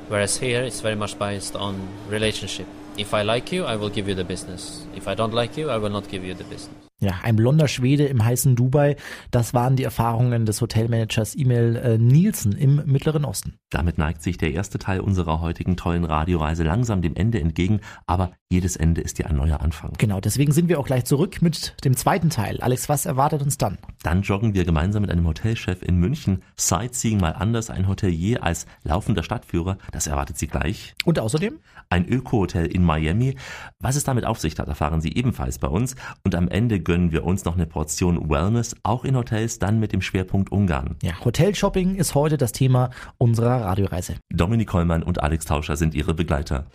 [0.09, 1.75] Whereas here it's very much based on
[2.11, 2.67] relationship.
[2.99, 4.87] If I like you, I will give you the business.
[4.97, 6.85] If I don't like you, I will not give you the business.
[7.05, 8.97] Ja, ein blonder Schwede im heißen Dubai,
[9.31, 13.59] das waren die Erfahrungen des Hotelmanagers Emil äh, Nielsen im Mittleren Osten.
[13.69, 18.33] Damit neigt sich der erste Teil unserer heutigen tollen Radioreise langsam dem Ende entgegen, aber
[18.49, 19.93] jedes Ende ist ja ein neuer Anfang.
[19.99, 22.63] Genau, deswegen sind wir auch gleich zurück mit dem zweiten Teil.
[22.63, 23.77] Alex, was erwartet uns dann?
[24.03, 26.43] Dann joggen wir gemeinsam mit einem Hotelchef in München.
[26.57, 30.95] Sightseeing mal anders, ein Hotelier als laufender Stadtführer, das erwartet Sie gleich.
[31.05, 31.59] Und außerdem?
[31.95, 33.37] Ein Öko-Hotel in Miami.
[33.79, 35.95] Was es damit auf sich hat, erfahren Sie ebenfalls bei uns.
[36.25, 39.93] Und am Ende gönnen wir uns noch eine Portion Wellness, auch in Hotels, dann mit
[39.93, 40.97] dem Schwerpunkt Ungarn.
[41.05, 44.17] Ja, Hotelshopping ist heute das Thema unserer Radioreise.
[44.33, 46.67] Dominik Kollmann und Alex Tauscher sind Ihre Begleiter.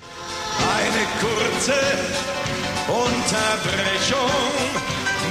[0.58, 1.74] Eine kurze
[2.88, 4.32] Unterbrechung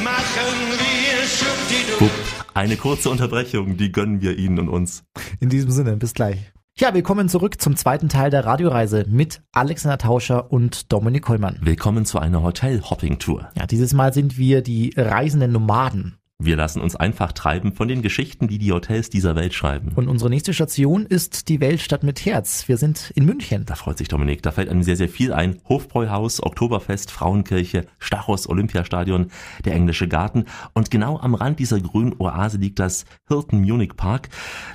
[0.04, 2.10] machen wir Schubdidu.
[2.52, 5.04] Eine kurze Unterbrechung, die gönnen wir Ihnen und uns.
[5.40, 6.52] In diesem Sinne, bis gleich.
[6.80, 11.58] Ja, willkommen zurück zum zweiten Teil der Radioreise mit Alexander Tauscher und Dominik Kollmann.
[11.60, 13.50] Willkommen zu einer Hotel-Hopping-Tour.
[13.56, 16.17] Ja, dieses Mal sind wir die reisenden Nomaden.
[16.40, 19.90] Wir lassen uns einfach treiben von den Geschichten, die die Hotels dieser Welt schreiben.
[19.96, 22.68] Und unsere nächste Station ist die Weltstadt mit Herz.
[22.68, 23.64] Wir sind in München.
[23.66, 25.58] Da freut sich Dominik, da fällt einem sehr, sehr viel ein.
[25.68, 29.32] Hofbräuhaus, Oktoberfest, Frauenkirche, Stachus, Olympiastadion,
[29.64, 30.44] der englische Garten.
[30.74, 34.28] Und genau am Rand dieser grünen Oase liegt das Hilton Munich Park.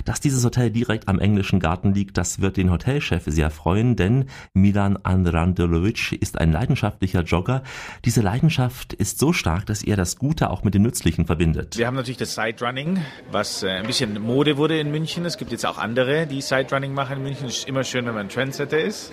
[0.04, 4.26] Dass dieses Hotel direkt am englischen Garten liegt, das wird den Hotelchef sehr freuen, denn
[4.52, 7.62] Milan Andrandelovic ist ein leidenschaftlicher Jogger.
[8.04, 11.53] Diese Leidenschaft ist so stark, dass er das Gute auch mit dem Nützlichen verbindet.
[11.54, 15.24] Wir haben natürlich das Sightrunning, was äh, ein bisschen Mode wurde in München.
[15.24, 17.46] Es gibt jetzt auch andere, die Sightrunning machen in München.
[17.46, 19.12] Es ist immer schön, wenn man Trendsetter ist.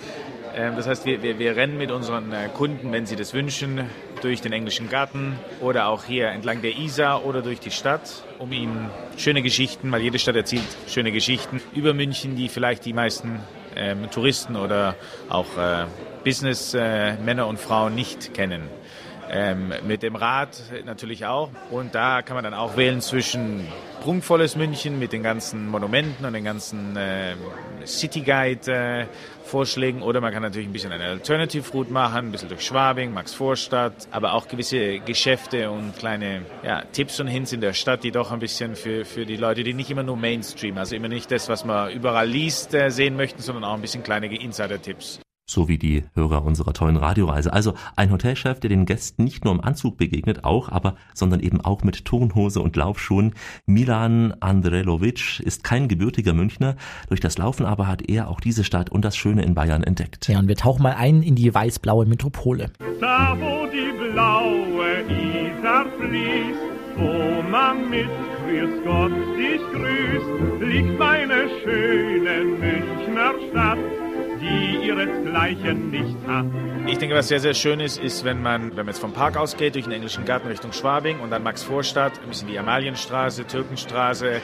[0.56, 3.82] Ähm, Das heißt, wir, wir, wir rennen mit unseren äh, Kunden, wenn sie das wünschen,
[4.22, 8.50] durch den englischen Garten oder auch hier entlang der Isar oder durch die Stadt, um
[8.50, 13.38] ihnen schöne Geschichten, weil jede Stadt erzählt schöne Geschichten über München, die vielleicht die meisten
[13.76, 14.96] ähm, Touristen oder
[15.28, 15.84] auch äh,
[16.24, 18.62] Businessmänner und Frauen nicht kennen.
[19.34, 21.50] Ähm, mit dem Rad natürlich auch.
[21.70, 23.66] Und da kann man dann auch wählen zwischen
[24.02, 27.34] prunkvolles München mit den ganzen Monumenten und den ganzen äh,
[27.86, 29.06] City Guide äh,
[29.44, 30.02] Vorschlägen.
[30.02, 33.32] Oder man kann natürlich ein bisschen eine Alternative Route machen, ein bisschen durch Schwabing, Max
[33.32, 38.10] Vorstadt, aber auch gewisse Geschäfte und kleine ja, Tipps und Hints in der Stadt, die
[38.10, 41.30] doch ein bisschen für, für die Leute, die nicht immer nur Mainstream, also immer nicht
[41.30, 45.20] das, was man überall liest, äh, sehen möchten, sondern auch ein bisschen kleine Insider-Tipps
[45.52, 47.52] so wie die Hörer unserer tollen Radioreise.
[47.52, 51.60] Also ein Hotelchef, der den Gästen nicht nur im Anzug begegnet, auch, aber, sondern eben
[51.60, 53.34] auch mit Turnhose und Laufschuhen.
[53.66, 56.76] Milan Andrelovic ist kein gebürtiger Münchner.
[57.08, 60.28] Durch das Laufen aber hat er auch diese Stadt und das Schöne in Bayern entdeckt.
[60.28, 62.70] Ja, und wir tauchen mal ein in die weiß-blaue Metropole.
[63.00, 68.08] Da, wo die blaue Isar fließt, wo man mit
[68.42, 73.78] Grüß Gott dich grüßt, liegt meine schöne Münchner Stadt.
[74.42, 76.46] Die ihresgleichen nicht hat.
[76.84, 79.36] Ich denke, was sehr, sehr schön ist, ist, wenn man, wenn man jetzt vom Park
[79.36, 84.40] ausgeht, durch den englischen Garten Richtung Schwabing und dann Max-Vorstadt, ein bisschen die Amalienstraße, Türkenstraße,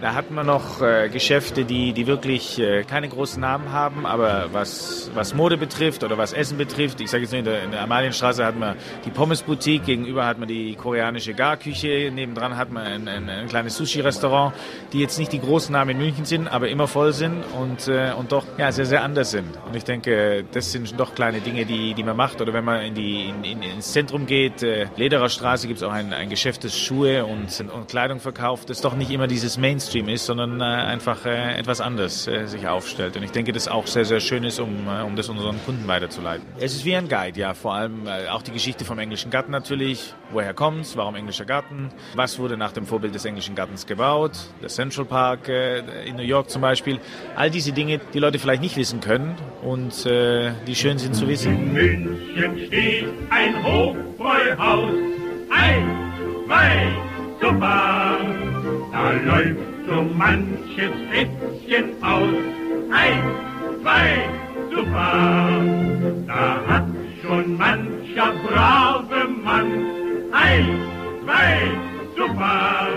[0.00, 4.48] da hat man noch äh, Geschäfte, die, die wirklich äh, keine großen Namen haben, aber
[4.52, 7.70] was, was Mode betrifft oder was Essen betrifft, ich sage jetzt nur, in der, in
[7.70, 12.84] der Amalienstraße hat man die Pommes-Boutique, gegenüber hat man die koreanische Garküche, nebendran hat man
[12.84, 14.54] ein, ein, ein kleines Sushi-Restaurant,
[14.92, 18.12] die jetzt nicht die großen Namen in München sind, aber immer voll sind und, äh,
[18.18, 19.58] und doch ja, sehr, sehr anders sind.
[19.66, 22.40] Und ich denke, das sind doch kleine Dinge, die, die man macht.
[22.40, 25.82] Oder wenn man in die, in, in, ins Zentrum geht, äh, Lederer Straße gibt es
[25.82, 29.58] auch ein, ein Geschäft, das Schuhe und, und Kleidung verkauft, das doch nicht immer dieses
[29.58, 33.16] Mainstream ist, sondern äh, einfach äh, etwas anders äh, sich aufstellt.
[33.16, 35.86] Und ich denke, das auch sehr, sehr schön ist, um, äh, um das unseren Kunden
[35.86, 36.46] weiterzuleiten.
[36.58, 39.52] Es ist wie ein Guide, ja, vor allem äh, auch die Geschichte vom englischen Garten
[39.52, 40.14] natürlich.
[40.32, 40.96] Woher kommt's?
[40.96, 41.90] Warum englischer Garten?
[42.14, 44.32] Was wurde nach dem Vorbild des englischen Gartens gebaut?
[44.62, 47.00] Der Central Park äh, in New York zum Beispiel.
[47.36, 49.25] All diese Dinge, die Leute vielleicht nicht wissen können
[49.62, 51.52] und äh, die schön sind zu wissen.
[51.52, 54.92] In München steht ein Hofbräuhaus,
[55.50, 55.84] ein,
[56.46, 56.88] zwei,
[57.40, 58.18] super.
[58.92, 62.34] Da läuft so manches Fätzchen aus,
[62.92, 63.22] ein,
[63.82, 64.28] zwei,
[64.74, 65.62] super.
[66.26, 66.86] Da hat
[67.22, 69.86] schon mancher brave Mann,
[70.32, 70.78] ein,
[71.24, 71.70] zwei,
[72.16, 72.88] super.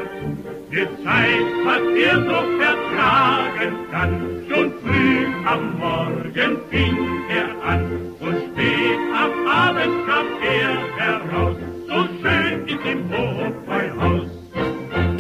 [0.72, 4.46] Gezeigt, was er so vertragen kann.
[4.48, 6.98] Schon früh am Morgen fing
[7.30, 11.56] er an und spät am Abend kam er heraus.
[11.88, 14.39] So schön ist im Hofbräuhaus.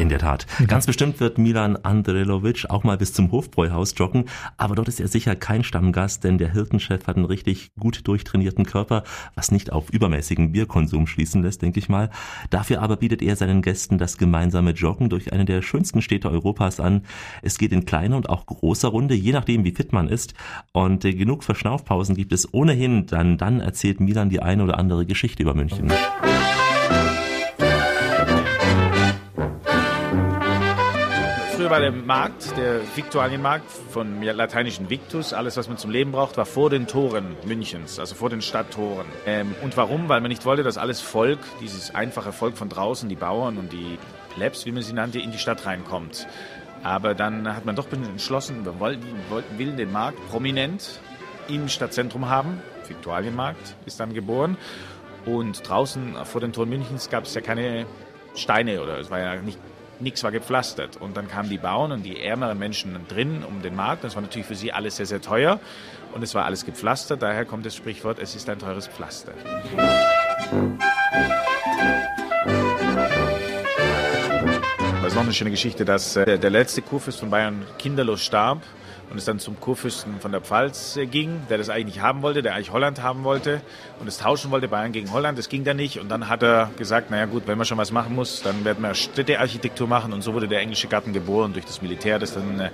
[0.09, 0.47] In der Tat.
[0.65, 4.25] Ganz bestimmt wird Milan Andrelovic auch mal bis zum Hofbräuhaus joggen,
[4.57, 8.65] aber dort ist er sicher kein Stammgast, denn der Hirtenchef hat einen richtig gut durchtrainierten
[8.65, 9.03] Körper,
[9.35, 12.09] was nicht auf übermäßigen Bierkonsum schließen lässt, denke ich mal.
[12.49, 16.79] Dafür aber bietet er seinen Gästen das gemeinsame Joggen durch eine der schönsten Städte Europas
[16.79, 17.03] an.
[17.43, 20.33] Es geht in kleiner und auch großer Runde, je nachdem wie fit man ist.
[20.71, 25.05] Und äh, genug Verschnaufpausen gibt es ohnehin, dann, dann erzählt Milan die eine oder andere
[25.05, 25.93] Geschichte über München.
[31.59, 36.37] Früher war der Markt, der Viktualienmarkt von lateinischen Victus, alles was man zum Leben braucht,
[36.37, 39.05] war vor den Toren Münchens, also vor den Stadttoren.
[39.25, 40.07] Ähm, und warum?
[40.07, 43.73] Weil man nicht wollte, dass alles Volk, dieses einfache Volk von draußen, die Bauern und
[43.73, 43.99] die
[44.35, 46.27] Plebs, wie man sie nannte, in die Stadt reinkommt.
[46.81, 51.01] Aber dann hat man doch entschlossen, wir wollten, wollten will den Markt prominent
[51.49, 52.61] im Stadtzentrum haben.
[52.87, 54.55] Viktualienmarkt ist dann geboren.
[55.25, 57.85] Und draußen vor den Toren Münchens gab es ja keine
[58.33, 59.59] Steine oder es war ja nicht
[60.01, 60.97] nichts war gepflastert.
[60.97, 64.03] Und dann kamen die Bauern und die ärmeren Menschen drin um den Markt.
[64.03, 65.59] Das war natürlich für sie alles sehr, sehr teuer.
[66.13, 67.21] Und es war alles gepflastert.
[67.21, 69.33] Daher kommt das Sprichwort, es ist ein teures Pflaster.
[75.01, 78.61] Das ist noch eine schöne Geschichte, dass äh, der letzte Kurfürst von Bayern kinderlos starb
[79.09, 82.21] und es dann zum Kurfürsten von der Pfalz äh, ging, der das eigentlich nicht haben
[82.21, 83.61] wollte, der eigentlich Holland haben wollte
[83.99, 85.37] und es tauschen wollte, Bayern gegen Holland.
[85.37, 87.91] Das ging dann nicht und dann hat er gesagt, naja gut, wenn man schon was
[87.91, 91.65] machen muss, dann werden wir Städtearchitektur machen und so wurde der englische Garten geboren durch
[91.65, 92.69] das Militär, das dann äh,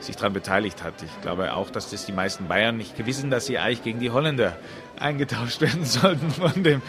[0.00, 0.94] sich daran beteiligt hat.
[1.02, 4.10] Ich glaube auch, dass das die meisten Bayern nicht gewissen, dass sie eigentlich gegen die
[4.10, 4.56] Holländer
[4.98, 6.82] eingetauscht werden sollten von dem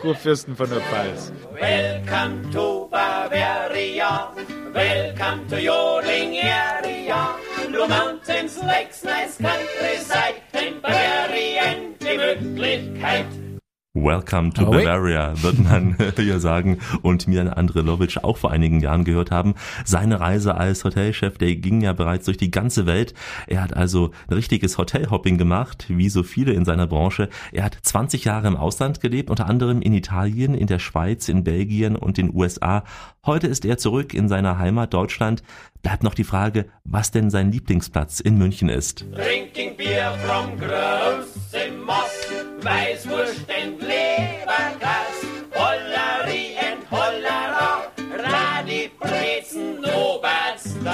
[0.00, 1.32] Kurfürsten von der Pfalz.
[1.52, 4.32] Welcome to Bavaria.
[4.72, 7.34] Welcome to your area.
[7.68, 10.40] Blue mountains, lakes, nice countryside.
[10.52, 13.49] In Bavarian die Möglichkeit.
[13.92, 14.70] Welcome to.
[14.70, 16.78] Bavaria, wird man hier sagen.
[17.02, 19.56] Und Milan Andrelovic auch vor einigen Jahren gehört haben.
[19.84, 23.14] Seine Reise als Hotelchef, der ging ja bereits durch die ganze Welt.
[23.48, 27.30] Er hat also ein richtiges Hotelhopping gemacht, wie so viele in seiner Branche.
[27.50, 31.42] Er hat 20 Jahre im Ausland gelebt, unter anderem in Italien, in der Schweiz, in
[31.42, 32.84] Belgien und den USA.
[33.26, 35.42] Heute ist er zurück in seiner Heimat Deutschland.
[35.82, 39.04] Bleibt noch die Frage, was denn sein Lieblingsplatz in München ist.
[39.12, 41.49] Drinking beer from großem Moss.
[42.62, 45.24] Weißwurst and Leberkas.
[45.54, 47.90] Hollerie and Hollera.
[48.18, 50.90] Radi, Brezen, Oberstdam.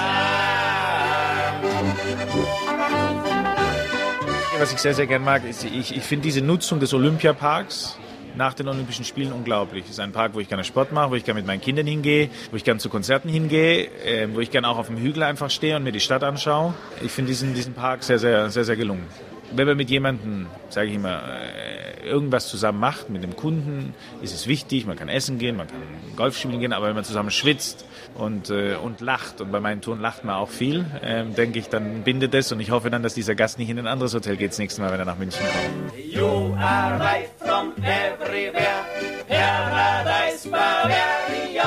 [4.58, 7.98] Was ich sehr, sehr gern mag, ist, ich, ich finde diese Nutzung des Olympiaparks
[8.36, 9.84] nach den Olympischen Spielen unglaublich.
[9.84, 11.86] Es ist ein Park, wo ich gerne Sport mache, wo ich gerne mit meinen Kindern
[11.86, 15.24] hingehe, wo ich gerne zu Konzerten hingehe, äh, wo ich gerne auch auf dem Hügel
[15.24, 16.74] einfach stehe und mir die Stadt anschaue.
[17.02, 19.06] Ich finde diesen, diesen Park sehr, sehr, sehr, sehr gelungen.
[19.52, 24.34] Wenn man mit jemandem, sage ich immer, äh, irgendwas zusammen macht, mit dem Kunden, ist
[24.34, 24.86] es wichtig.
[24.86, 25.78] Man kann essen gehen, man kann
[26.16, 29.80] Golf spielen gehen, aber wenn man zusammen schwitzt und, äh, und lacht, und bei meinen
[29.80, 33.02] Touren lacht man auch viel, ähm, denke ich, dann bindet es und ich hoffe dann,
[33.02, 35.18] dass dieser Gast nicht in ein anderes Hotel geht das nächste Mal, wenn er nach
[35.18, 36.14] München kommt.
[36.14, 38.84] You arrive from everywhere.
[39.28, 41.64] Paradise Bavaria.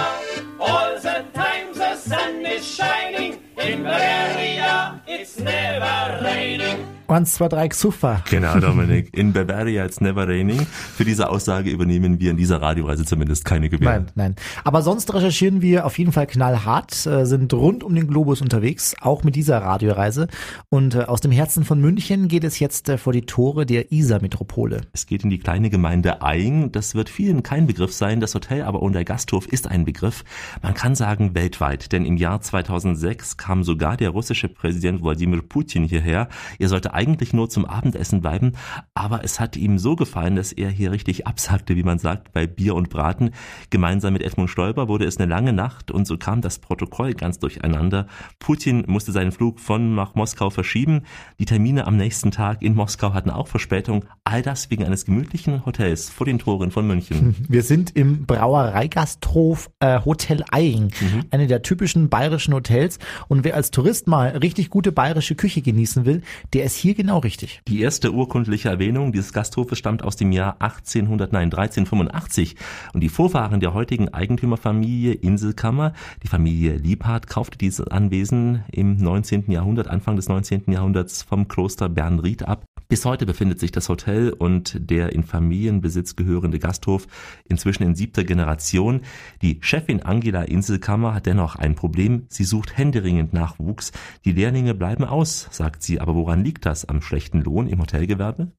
[0.60, 3.49] All the time the sun is shining.
[3.60, 6.90] In Bavaria, it's never raining.
[7.10, 8.24] Eins, zwei, drei, Xuffa.
[8.30, 9.18] Genau, Dominik.
[9.18, 10.60] In Bavaria it's never raining.
[10.60, 13.90] Für diese Aussage übernehmen wir in dieser Radioreise zumindest keine Gebühr.
[13.90, 14.36] Nein, nein.
[14.64, 18.96] Aber sonst recherchieren wir auf jeden Fall knallhart, äh, sind rund um den Globus unterwegs,
[19.02, 20.28] auch mit dieser Radioreise.
[20.70, 23.92] Und äh, aus dem Herzen von München geht es jetzt äh, vor die Tore der
[23.92, 24.82] Isar-Metropole.
[24.94, 26.72] Es geht in die kleine Gemeinde Aing.
[26.72, 28.20] Das wird vielen kein Begriff sein.
[28.20, 30.24] Das Hotel aber und der Gasthof ist ein Begriff.
[30.62, 35.84] Man kann sagen weltweit, denn im Jahr 2006 kam sogar der russische Präsident Wladimir Putin
[35.84, 36.30] hierher.
[36.60, 38.54] Er sollte eigentlich nur zum Abendessen bleiben,
[38.94, 42.48] aber es hat ihm so gefallen, dass er hier richtig absagte, wie man sagt, bei
[42.48, 43.32] Bier und Braten.
[43.70, 47.40] Gemeinsam mit Edmund Stoiber wurde es eine lange Nacht und so kam das Protokoll ganz
[47.40, 48.08] durcheinander.
[48.40, 51.02] Putin musste seinen Flug von nach Moskau verschieben.
[51.40, 54.06] Die Termine am nächsten Tag in Moskau hatten auch Verspätung.
[54.24, 57.36] All das wegen eines gemütlichen Hotels vor den Toren von München.
[57.50, 60.92] Wir sind im Brauereigasthof äh, Hotel Aing,
[61.32, 63.00] eine der typischen bayerischen Hotels.
[63.28, 66.22] Und wer als Tourist mal richtig gute bayerische Küche genießen will,
[66.54, 67.62] der ist hier genau richtig.
[67.68, 72.56] Die erste urkundliche Erwähnung dieses Gasthofes stammt aus dem Jahr 1800, nein, 1385.
[72.94, 79.52] Und die Vorfahren der heutigen Eigentümerfamilie Inselkammer, die Familie Liebhardt, kaufte dieses Anwesen im 19.
[79.52, 80.72] Jahrhundert, Anfang des 19.
[80.72, 82.64] Jahrhunderts vom Kloster Bernried ab.
[82.92, 87.06] Bis heute befindet sich das Hotel und der in Familienbesitz gehörende Gasthof
[87.46, 89.02] inzwischen in siebter Generation.
[89.44, 92.26] Die Chefin Angela Inselkammer hat dennoch ein Problem.
[92.30, 93.92] Sie sucht händeringend Nachwuchs.
[94.26, 96.00] Die Lehrlinge bleiben aus, sagt sie.
[96.00, 96.86] Aber woran liegt das?
[96.86, 98.54] Am schlechten Lohn im Hotelgewerbe?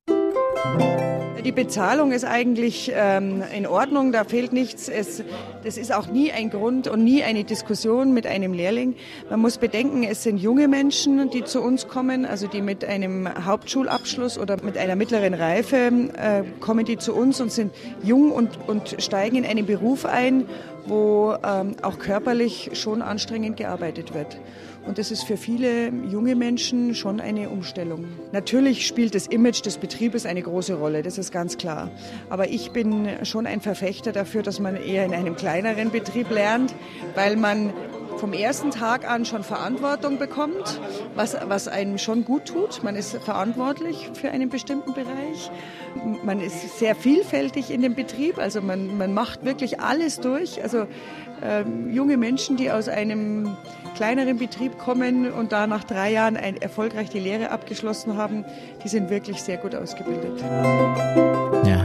[1.45, 4.89] Die Bezahlung ist eigentlich ähm, in Ordnung, da fehlt nichts.
[4.89, 5.25] Es,
[5.65, 8.95] das ist auch nie ein Grund und nie eine Diskussion mit einem Lehrling.
[9.31, 13.29] Man muss bedenken, es sind junge Menschen, die zu uns kommen, also die mit einem
[13.45, 18.51] Hauptschulabschluss oder mit einer mittleren Reife äh, kommen die zu uns und sind jung und,
[18.69, 20.47] und steigen in einen Beruf ein,
[20.87, 24.39] wo ähm, auch körperlich schon anstrengend gearbeitet wird.
[24.87, 28.07] Und das ist für viele junge Menschen schon eine Umstellung.
[28.33, 31.91] Natürlich spielt das Image des Betriebes eine große Rolle, das ist ganz klar.
[32.31, 36.75] Aber ich bin schon ein Verfechter dafür, dass man eher in einem kleineren Betrieb lernt,
[37.15, 37.73] weil man
[38.21, 40.79] vom ersten Tag an schon Verantwortung bekommt,
[41.15, 42.85] was, was einem schon gut tut.
[42.85, 45.51] Man ist verantwortlich für einen bestimmten Bereich.
[46.23, 50.63] Man ist sehr vielfältig in dem Betrieb, also man, man macht wirklich alles durch.
[50.63, 50.87] Also
[51.43, 53.57] ähm, junge Menschen, die aus einem
[53.97, 58.45] kleineren Betrieb kommen und da nach drei Jahren ein, erfolgreich die Lehre abgeschlossen haben,
[58.85, 60.45] die sind wirklich sehr gut ausgebildet.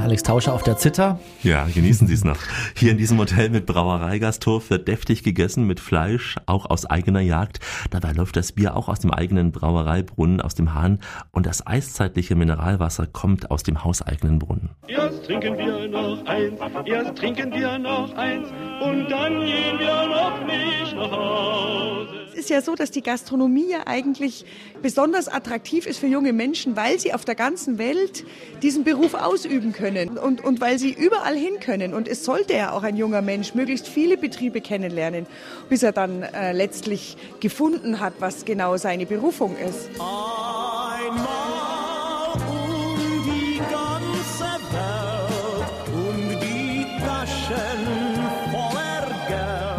[0.06, 1.18] Ja, Alex Tauscher auf der Zither.
[1.42, 2.38] Ja, genießen Sie es noch.
[2.76, 7.60] Hier in diesem Hotel mit Brauereigasthof wird deftig gegessen mit Fleisch, auch aus eigener Jagd.
[7.90, 11.00] Dabei läuft das Bier auch aus dem eigenen Brauereibrunnen, aus dem Hahn.
[11.32, 14.70] Und das eiszeitliche Mineralwasser kommt aus dem hauseigenen Brunnen.
[14.88, 18.48] Erst trinken wir noch eins, erst trinken wir noch eins
[18.84, 22.25] und dann gehen wir noch nicht nach Hause.
[22.36, 24.46] Ist ja so, dass die Gastronomie ja eigentlich
[24.82, 28.26] besonders attraktiv ist für junge Menschen, weil sie auf der ganzen Welt
[28.62, 31.94] diesen Beruf ausüben können und, und weil sie überall hin können.
[31.94, 35.28] Und es sollte ja auch ein junger Mensch möglichst viele Betriebe kennenlernen,
[35.70, 39.90] bis er dann äh, letztlich gefunden hat, was genau seine Berufung ist.
[42.50, 48.05] um die ganze Welt und die Taschen.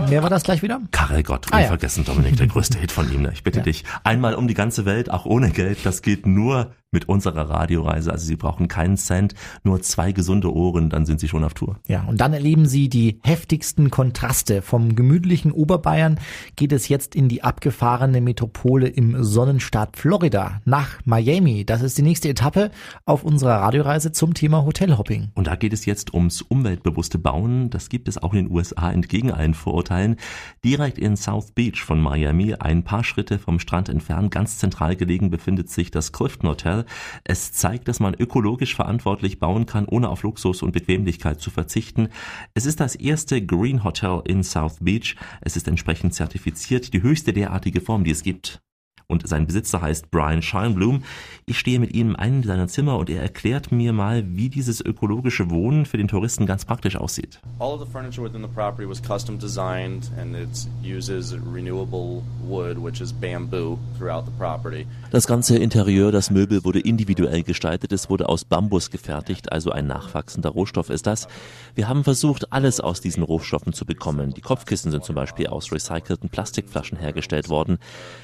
[0.08, 0.80] Wer war das gleich wieder?
[0.92, 1.64] Karel Gott, Ah, ja.
[1.64, 3.22] unvergessen, Dominik, der größte Hit von ihm.
[3.22, 3.30] Ne?
[3.32, 7.10] Ich bitte dich, einmal um die ganze Welt, auch ohne Geld, das geht nur mit
[7.10, 8.10] unserer Radioreise.
[8.10, 9.34] Also Sie brauchen keinen Cent,
[9.64, 11.76] nur zwei gesunde Ohren, dann sind Sie schon auf Tour.
[11.86, 14.62] Ja, und dann erleben Sie die heftigsten Kontraste.
[14.62, 16.18] Vom gemütlichen Oberbayern
[16.56, 21.66] geht es jetzt in die abgefahrene Metropole im Sonnenstaat Florida nach Miami.
[21.66, 22.70] Das ist die nächste Etappe
[23.04, 25.32] auf unserer Radioreise zum Thema Hotelhopping.
[25.34, 27.68] Und da geht es jetzt ums umweltbewusste Bauen.
[27.68, 30.16] Das gibt es auch in den USA entgegen allen Vorurteilen.
[30.64, 35.28] Direkt in South Beach von Miami, ein paar Schritte vom Strand entfernt, ganz zentral gelegen,
[35.28, 36.85] befindet sich das Clifton Hotel.
[37.24, 42.08] Es zeigt, dass man ökologisch verantwortlich bauen kann, ohne auf Luxus und Bequemlichkeit zu verzichten.
[42.54, 45.16] Es ist das erste Green Hotel in South Beach.
[45.40, 48.60] Es ist entsprechend zertifiziert, die höchste derartige Form, die es gibt.
[49.08, 51.04] Und sein Besitzer heißt Brian Scheinblum.
[51.46, 54.80] Ich stehe mit ihm in einem seiner Zimmer und er erklärt mir mal, wie dieses
[54.80, 57.40] ökologische Wohnen für den Touristen ganz praktisch aussieht.
[57.60, 62.82] All of the furniture within the property was custom designed and it uses renewable wood,
[62.82, 64.88] which is bamboo, throughout the property.
[65.12, 67.92] Das ganze Interieur, das Möbel wurde individuell gestaltet.
[67.92, 71.28] Es wurde aus Bambus gefertigt, also ein nachwachsender Rohstoff ist das.
[71.76, 74.34] Wir haben versucht, alles aus diesen Rohstoffen zu bekommen.
[74.34, 77.78] Die Kopfkissen sind zum Beispiel aus recycelten Plastikflaschen hergestellt worden.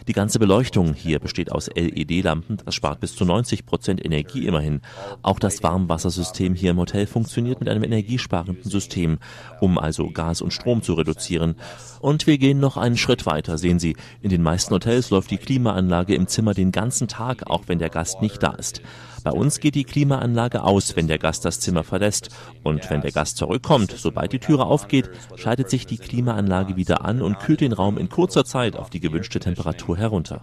[0.09, 2.59] Die ganze Beleuchtung Beleuchtung hier besteht aus LED-Lampen.
[2.65, 4.81] Das spart bis zu 90 Prozent Energie immerhin.
[5.21, 9.19] Auch das Warmwassersystem hier im Hotel funktioniert mit einem energiesparenden System,
[9.61, 11.57] um also Gas und Strom zu reduzieren.
[12.01, 13.97] Und wir gehen noch einen Schritt weiter, sehen Sie.
[14.23, 17.91] In den meisten Hotels läuft die Klimaanlage im Zimmer den ganzen Tag, auch wenn der
[17.91, 18.81] Gast nicht da ist.
[19.25, 22.31] Bei uns geht die Klimaanlage aus, wenn der Gast das Zimmer verlässt.
[22.63, 27.23] Und wenn der Gast zurückkommt, sobald die Türe aufgeht, schaltet sich die Klimaanlage wieder an
[27.23, 30.43] und kühlt den Raum in kurzer Zeit auf die gewünschte Temperatur herunter.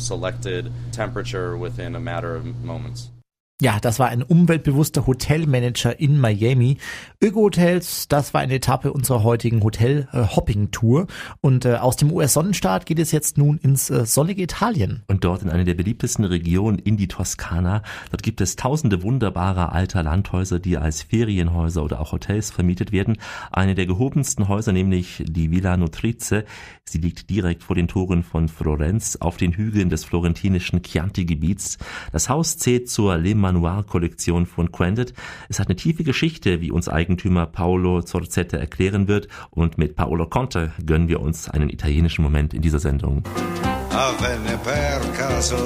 [0.00, 3.10] selected temperature within a matter of moments.
[3.62, 6.78] Ja, das war ein umweltbewusster Hotelmanager in Miami.
[7.20, 11.06] Öko-Hotels, das war eine Etappe unserer heutigen Hotel-Hopping-Tour.
[11.42, 15.02] Und äh, aus dem US-Sonnenstaat geht es jetzt nun ins äh, sonnige Italien.
[15.08, 17.82] Und dort in eine der beliebtesten Regionen in die Toskana.
[18.10, 23.18] Dort gibt es tausende wunderbarer alter Landhäuser, die als Ferienhäuser oder auch Hotels vermietet werden.
[23.52, 26.46] Eine der gehobensten Häuser, nämlich die Villa Nutrice.
[26.84, 31.76] Sie liegt direkt vor den Toren von Florenz auf den Hügeln des florentinischen Chianti-Gebiets.
[32.10, 33.18] Das Haus zählt zur
[33.50, 35.12] Le Manoir-Kollektion von Quendit.
[35.48, 39.28] Es hat eine tiefe Geschichte, wie uns Eigentümer Paolo Zorzette erklären wird.
[39.50, 43.24] Und mit Paolo Conte gönnen wir uns einen italienischen Moment in dieser Sendung.
[43.92, 45.56] avvenne per caso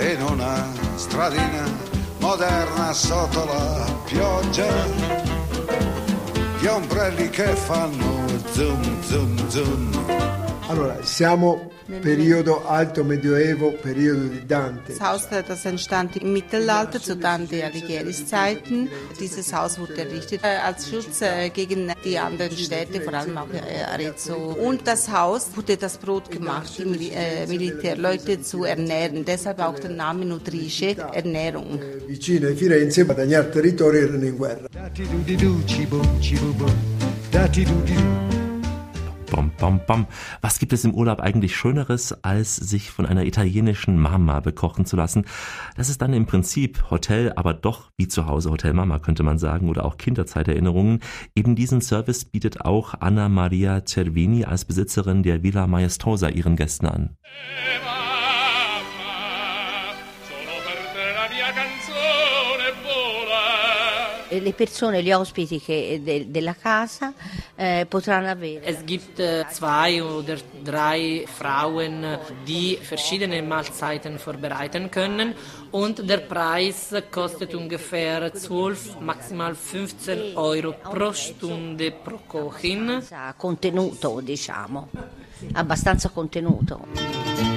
[0.00, 0.66] in una
[0.96, 1.64] stradina
[2.20, 4.66] moderna sotto la pioggia
[6.60, 10.37] gli ombrelli che fanno zoom zoom zoom
[10.68, 11.70] Allora, siamo
[12.02, 14.92] periodo alto medioevo, periodo di Dante.
[14.92, 18.90] Das Haus, das entstand im Mittelalter zu Dante Alighieri's Zeiten.
[19.18, 23.48] Dieses Haus wurde errichtet äh, als Schutz äh, gegen die anderen Städte, vor allem auch
[23.50, 24.34] äh, Arezzo.
[24.36, 29.24] Und das Haus wurde das Brot gemacht, die Mil äh, Militärleute zu ernähren.
[29.24, 31.80] Deshalb auch der Name Nutrice, Ernährung.
[32.06, 34.68] Vicino a Firenze, guadagnare territorio erano in guerra.
[39.30, 40.06] Bom, bom, bom.
[40.40, 44.96] Was gibt es im Urlaub eigentlich Schöneres, als sich von einer italienischen Mama bekochen zu
[44.96, 45.26] lassen?
[45.76, 49.38] Das ist dann im Prinzip Hotel, aber doch wie zu Hause Hotel Mama könnte man
[49.38, 51.00] sagen oder auch Kinderzeiterinnerungen.
[51.34, 56.86] Eben diesen Service bietet auch Anna Maria Cervini als Besitzerin der Villa Maestosa ihren Gästen
[56.86, 57.16] an.
[57.24, 57.97] E
[64.30, 67.12] le persone, gli ospiti che- de- della casa
[67.56, 68.64] eh, potranno avere.
[68.64, 75.34] Es gibt äh, zwei oder drei Frauen, die verschiedene Mahlzeiten vorbereiten können
[75.70, 83.02] und der Preis kostet ungefähr 12, maximal 15 Euro pro Stunde pro Kochin.
[83.10, 84.88] Ha contenuto, diciamo,
[85.52, 87.47] abbastanza contenuto.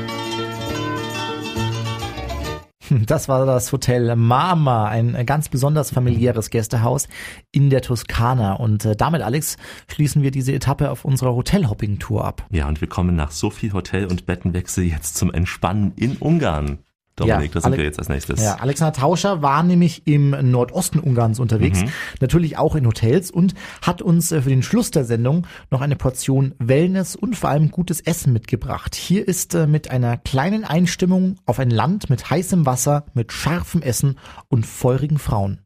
[2.91, 7.07] Das war das Hotel Mama, ein ganz besonders familiäres Gästehaus
[7.51, 8.53] in der Toskana.
[8.53, 9.55] Und äh, damit, Alex,
[9.87, 12.45] schließen wir diese Etappe auf unserer Hotel-Hopping-Tour ab.
[12.49, 16.79] Ja, und wir kommen nach so viel Hotel- und Bettenwechsel jetzt zum Entspannen in Ungarn.
[17.16, 18.41] Dominik, da sind Ale- wir jetzt als nächstes.
[18.41, 21.89] Ja, Alexander Tauscher war nämlich im Nordosten Ungarns unterwegs, Mhm.
[22.22, 25.95] natürlich auch in Hotels und hat uns äh, für den Schluss der Sendung noch eine
[25.95, 28.95] Portion Wellness und vor allem gutes Essen mitgebracht.
[28.95, 33.82] Hier ist äh, mit einer kleinen Einstimmung auf ein Land mit heißem Wasser, mit scharfem
[33.82, 35.59] Essen und feurigen Frauen.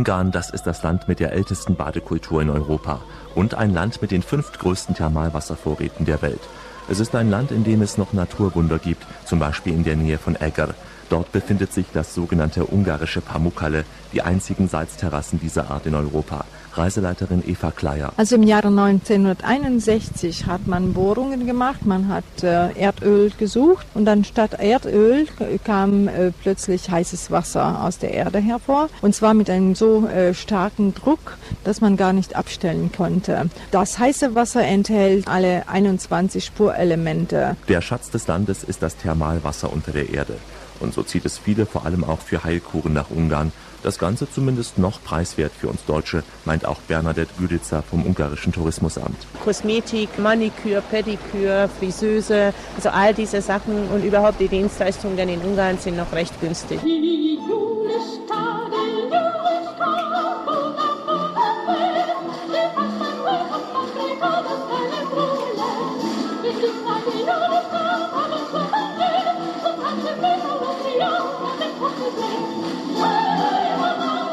[0.00, 3.02] Ungarn, das ist das Land mit der ältesten Badekultur in Europa
[3.34, 6.40] und ein Land mit den fünftgrößten Thermalwasservorräten der Welt.
[6.88, 10.16] Es ist ein Land, in dem es noch Naturwunder gibt, zum Beispiel in der Nähe
[10.16, 10.70] von Eger.
[11.10, 13.84] Dort befindet sich das sogenannte ungarische Pamukkale,
[14.14, 16.46] die einzigen Salzterrassen dieser Art in Europa.
[16.76, 18.12] Reiseleiterin Eva Kleier.
[18.16, 24.24] Also im Jahre 1961 hat man Bohrungen gemacht, man hat äh, Erdöl gesucht und dann
[24.24, 25.26] statt Erdöl
[25.64, 30.34] kam äh, plötzlich heißes Wasser aus der Erde hervor und zwar mit einem so äh,
[30.34, 33.48] starken Druck, dass man gar nicht abstellen konnte.
[33.70, 37.56] Das heiße Wasser enthält alle 21 Spurelemente.
[37.68, 40.36] Der Schatz des Landes ist das Thermalwasser unter der Erde.
[40.80, 43.52] Und so zieht es viele vor allem auch für Heilkuren nach Ungarn.
[43.82, 49.16] Das Ganze zumindest noch preiswert für uns Deutsche, meint auch Bernadette Güditzer vom ungarischen Tourismusamt.
[49.42, 55.96] Kosmetik, Maniküre, Pediküre, Friseuse, also all diese Sachen und überhaupt die Dienstleistungen in Ungarn sind
[55.96, 56.80] noch recht günstig.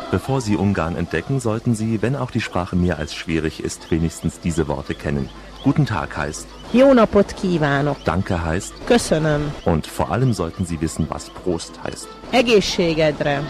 [0.10, 4.39] Bevor Sie Ungarn entdecken, sollten Sie, wenn auch die Sprache mehr als schwierig ist, wenigstens
[4.39, 5.30] diese Worte kennen.
[5.64, 7.97] Guten Tag heißt Jó napot kívánok!
[8.05, 9.51] Danke heißt Köszönöm!
[9.66, 12.08] und vor allem sollten Sie wissen, was Prost heißt.
[12.32, 13.41] Egészségedre!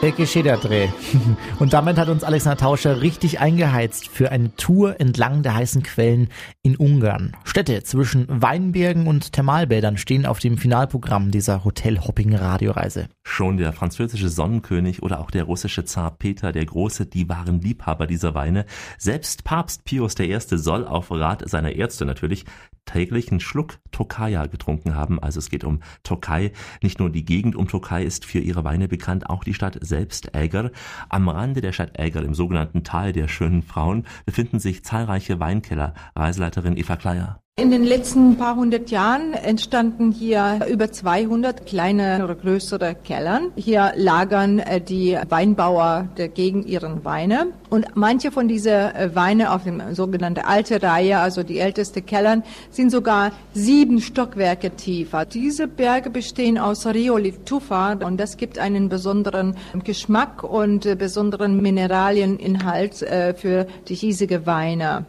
[0.00, 0.88] Dreh.
[1.58, 6.28] Und damit hat uns Alexander Tauscher richtig eingeheizt für eine Tour entlang der heißen Quellen
[6.62, 7.36] in Ungarn.
[7.44, 13.08] Städte zwischen Weinbergen und Thermalbädern stehen auf dem Finalprogramm dieser Hotel-Hopping-Radioreise.
[13.24, 18.06] Schon der französische Sonnenkönig oder auch der russische Zar Peter der Große, die waren Liebhaber
[18.06, 18.66] dieser Weine.
[18.98, 20.38] Selbst Papst Pius I.
[20.38, 22.44] soll auf Rat seiner Ärzte natürlich
[22.86, 25.20] täglich einen Schluck Tokaja getrunken haben.
[25.20, 26.52] Also es geht um Tokaj.
[26.82, 30.34] Nicht nur die Gegend um Tokaj ist für ihre Weine bekannt, auch die Stadt selbst
[30.34, 30.70] Äger.
[31.08, 35.94] Am Rande der Stadt Äger, im sogenannten Tal der schönen Frauen, befinden sich zahlreiche Weinkeller.
[36.14, 37.45] Reiseleiterin Eva Kleier.
[37.58, 43.50] In den letzten paar hundert Jahren entstanden hier über 200 kleine oder größere Kellern.
[43.56, 47.46] Hier lagern äh, die Weinbauer der Gegend ihren Weine.
[47.70, 52.42] Und manche von diesen äh, Weine auf dem sogenannten alte Reihe, also die älteste Kellern,
[52.70, 55.24] sind sogar sieben Stockwerke tiefer.
[55.24, 61.62] Diese Berge bestehen aus Rhyolith Tufa und das gibt einen besonderen Geschmack und äh, besonderen
[61.62, 65.06] Mineralieninhalt äh, für die hiesige Weine.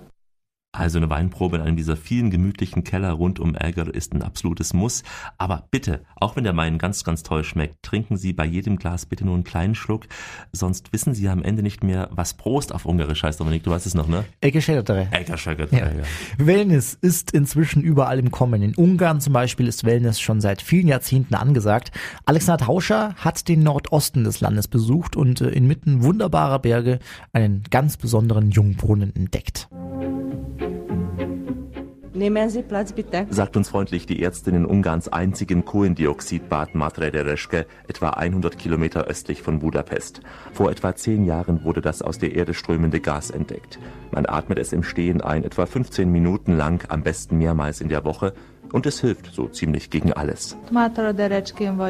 [0.77, 4.73] Also eine Weinprobe in einem dieser vielen gemütlichen Keller rund um Äger ist ein absolutes
[4.73, 5.03] Muss.
[5.39, 9.07] Aber bitte, auch wenn der Wein ganz, ganz toll schmeckt, trinken Sie bei jedem Glas
[9.07, 10.05] bitte nur einen kleinen Schluck,
[10.51, 13.39] sonst wissen Sie am Ende nicht mehr, was Prost auf Ungarisch heißt.
[13.39, 14.23] Dominik, du weißt es noch, ne?
[14.39, 15.07] Egeschedere.
[15.11, 15.87] Egeschedere, Ja.
[15.89, 16.03] ja.
[16.37, 18.61] Wellness ist inzwischen überall im Kommen.
[18.61, 21.91] In Ungarn zum Beispiel ist Wellness schon seit vielen Jahrzehnten angesagt.
[22.25, 26.99] Alexander Tauscher hat den Nordosten des Landes besucht und äh, inmitten wunderbarer Berge
[27.33, 29.67] einen ganz besonderen Jungbrunnen entdeckt.
[32.17, 33.27] Nehmen Sie Platz bitte.
[33.29, 39.05] Sagt uns freundlich die Ärztin in Ungarns einzigen Kohlendioxidbad Matre de Reschke, etwa 100 Kilometer
[39.05, 40.21] östlich von Budapest.
[40.51, 43.77] Vor etwa zehn Jahren wurde das aus der Erde strömende Gas entdeckt.
[44.09, 48.03] Man atmet es im Stehen ein, etwa 15 Minuten lang, am besten mehrmals in der
[48.03, 48.33] Woche.
[48.73, 50.57] Und es hilft so ziemlich gegen alles.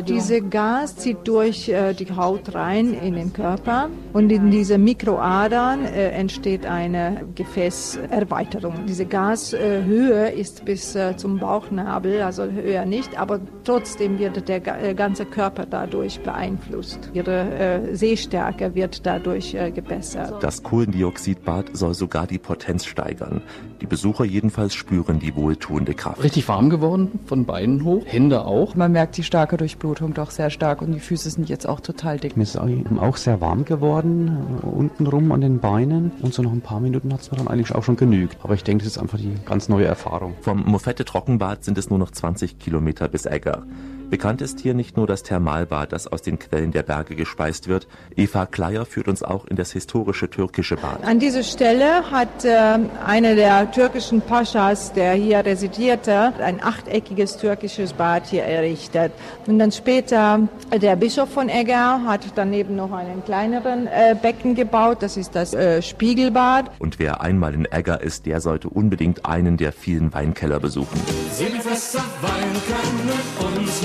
[0.08, 5.86] Diese Gas zieht durch äh, die Haut rein in den Körper und in diese Mikroadern
[5.86, 8.86] äh, entsteht eine Gefäßerweiterung.
[8.88, 14.94] Diese Gashöhe ist bis äh, zum Bauchnabel, also höher nicht, aber trotzdem wird der ga-
[14.94, 17.10] ganze Körper dadurch beeinflusst.
[17.14, 20.42] Ihre Sehstärke wird dadurch gebessert.
[20.42, 23.42] Das Kohlendioxidbad soll sogar die Potenz steigern.
[23.82, 26.24] Die Besucher jedenfalls spüren die wohltuende Kraft.
[26.24, 28.76] Richtig warm geworden, von Beinen hoch, Hände auch.
[28.76, 32.18] Man merkt die starke Durchblutung doch sehr stark und die Füße sind jetzt auch total
[32.18, 32.38] dick.
[32.38, 36.12] Mir ist eben auch sehr warm geworden, äh, untenrum an den Beinen.
[36.22, 38.38] Und so nach ein paar Minuten hat es mir dann eigentlich auch schon genügt.
[38.44, 40.34] Aber ich denke, das ist einfach die ganz neue Erfahrung.
[40.42, 43.64] Vom Mofette Trockenbad sind es nur noch 20 Kilometer bis Egger.
[44.10, 47.88] Bekannt ist hier nicht nur das Thermalbad, das aus den Quellen der Berge gespeist wird.
[48.16, 51.04] Eva Kleier führt uns auch in das historische türkische Bad.
[51.04, 57.92] An dieser Stelle hat äh, einer der türkischen Paschas, der hier residierte, ein achteckiges türkisches
[57.92, 59.12] Bad hier errichtet.
[59.46, 65.00] Und dann später der Bischof von Egger hat daneben noch einen kleineren äh, Becken gebaut.
[65.02, 66.72] Das ist das äh, Spiegelbad.
[66.80, 70.98] Und wer einmal in Egger ist, der sollte unbedingt einen der vielen Weinkeller besuchen.
[71.34, 73.10] Sieben Fässer Wein können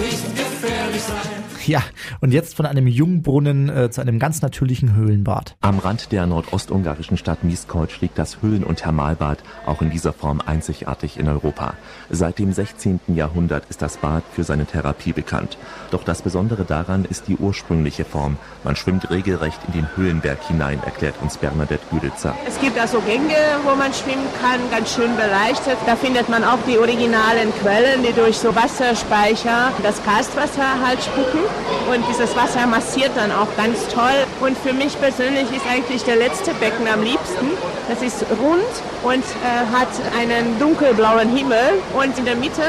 [0.03, 0.32] uns nicht gefährlich sein.
[1.66, 1.82] Ja,
[2.20, 5.56] und jetzt von einem Jungbrunnen äh, zu einem ganz natürlichen Höhlenbad.
[5.60, 10.40] Am Rand der nordostungarischen Stadt Miskolc liegt das Höhlen- und Thermalbad, auch in dieser Form
[10.44, 11.74] einzigartig in Europa.
[12.10, 13.00] Seit dem 16.
[13.08, 15.56] Jahrhundert ist das Bad für seine Therapie bekannt.
[15.90, 18.36] Doch das Besondere daran ist die ursprüngliche Form.
[18.64, 22.34] Man schwimmt regelrecht in den Höhlenberg hinein, erklärt uns Bernadette Güditzer.
[22.46, 25.78] Es gibt also Gänge, wo man schwimmen kann, ganz schön beleuchtet.
[25.86, 31.40] Da findet man auch die originalen Quellen, die durch so Wasserspeicher das Karstwasser halt spucken.
[31.90, 34.24] Und dieses Wasser massiert dann auch ganz toll.
[34.40, 37.50] Und für mich persönlich ist eigentlich der letzte Becken am liebsten.
[37.88, 38.72] Das ist rund
[39.03, 39.88] und äh, hat
[40.18, 41.82] einen dunkelblauen Himmel.
[41.94, 42.62] Und in der Mitte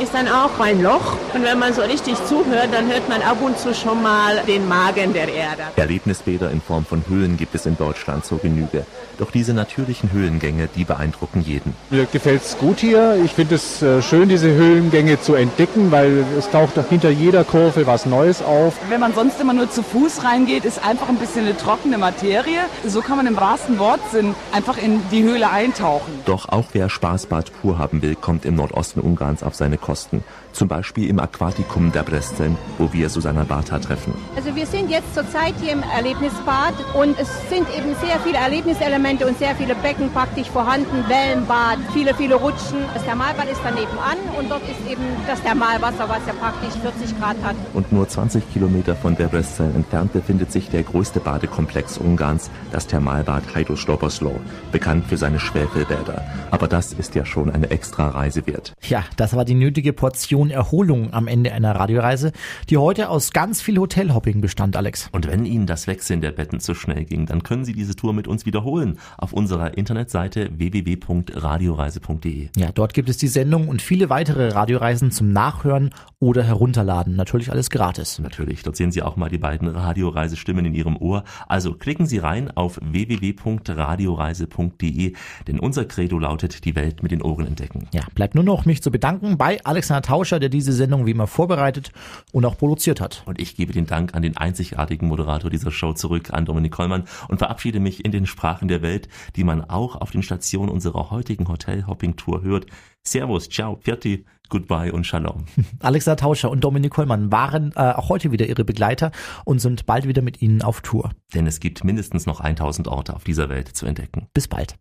[0.00, 1.16] ist dann auch ein Loch.
[1.34, 4.68] Und wenn man so richtig zuhört, dann hört man ab und zu schon mal den
[4.68, 5.62] Magen der Erde.
[5.76, 8.84] Erlebnisbäder in Form von Höhlen gibt es in Deutschland zur Genüge.
[9.18, 11.74] Doch diese natürlichen Höhlengänge, die beeindrucken jeden.
[11.90, 13.18] Mir gefällt es gut hier.
[13.24, 17.44] Ich finde es äh, schön, diese Höhlengänge zu entdecken, weil es taucht doch hinter jeder
[17.44, 18.74] Kurve was Neues auf.
[18.88, 22.60] Wenn man sonst immer nur zu Fuß reingeht, ist einfach ein bisschen eine trockene Materie.
[22.86, 26.12] So kann man im wahrsten Wortsinn einfach in die Höhle eintauchen.
[26.26, 30.24] Doch auch wer Spaßbad pur haben will, kommt im Nordosten Ungarns auf seine kosten.
[30.52, 34.14] Zum Beispiel im Aquatikum der Bresceln, wo wir Susanna Bartha treffen.
[34.34, 39.26] Also wir sind jetzt zurzeit hier im Erlebnisbad und es sind eben sehr viele Erlebniselemente
[39.26, 41.04] und sehr viele Becken praktisch vorhanden.
[41.08, 42.78] Wellenbad, viele, viele Rutschen.
[42.94, 47.18] Das Thermalbad ist daneben an und dort ist eben das Thermalwasser, was ja praktisch 40
[47.18, 47.56] Grad hat.
[47.74, 52.86] Und nur 20 Kilometer von der Bresceln entfernt befindet sich der größte Badekomplex Ungarns, das
[52.86, 54.38] Thermalbad Heidelstobersloh,
[54.72, 56.24] bekannt für seine Schwefelbäder.
[56.50, 58.74] Aber das ist ja schon eine extra Reise wert.
[58.82, 62.32] Ja, das war die nötige Portion Erholung am Ende einer Radioreise,
[62.68, 65.08] die heute aus ganz viel Hotelhopping bestand, Alex.
[65.12, 68.12] Und wenn Ihnen das Wechseln der Betten zu schnell ging, dann können Sie diese Tour
[68.12, 72.48] mit uns wiederholen auf unserer Internetseite www.radioreise.de.
[72.56, 77.14] Ja, dort gibt es die Sendung und viele weitere Radioreisen zum Nachhören oder herunterladen.
[77.16, 78.18] Natürlich alles gratis.
[78.18, 81.24] Natürlich, dort sehen Sie auch mal die beiden Radioreisestimmen in Ihrem Ohr.
[81.46, 85.12] Also klicken Sie rein auf www.radioreise.de,
[85.46, 87.88] denn unser Credo lautet, die Welt mit den Ohren entdecken.
[87.92, 91.26] Ja, bleibt nur noch mich zu bedanken bei Alexander Tauscher, der diese Sendung wie immer
[91.26, 91.92] vorbereitet
[92.32, 93.22] und auch produziert hat.
[93.26, 97.04] Und ich gebe den Dank an den einzigartigen Moderator dieser Show zurück, an Dominik Kollmann
[97.28, 101.10] und verabschiede mich in den Sprachen der Welt, die man auch auf den Stationen unserer
[101.10, 102.66] heutigen Hotel-Hopping-Tour hört.
[103.06, 105.44] Servus, ciao, Pfiati, goodbye und Shalom.
[105.80, 109.12] Alexander Tauscher und Dominik Kollmann waren äh, auch heute wieder ihre Begleiter
[109.44, 111.12] und sind bald wieder mit ihnen auf Tour.
[111.34, 114.26] Denn es gibt mindestens noch 1000 Orte auf dieser Welt zu entdecken.
[114.34, 114.76] Bis bald.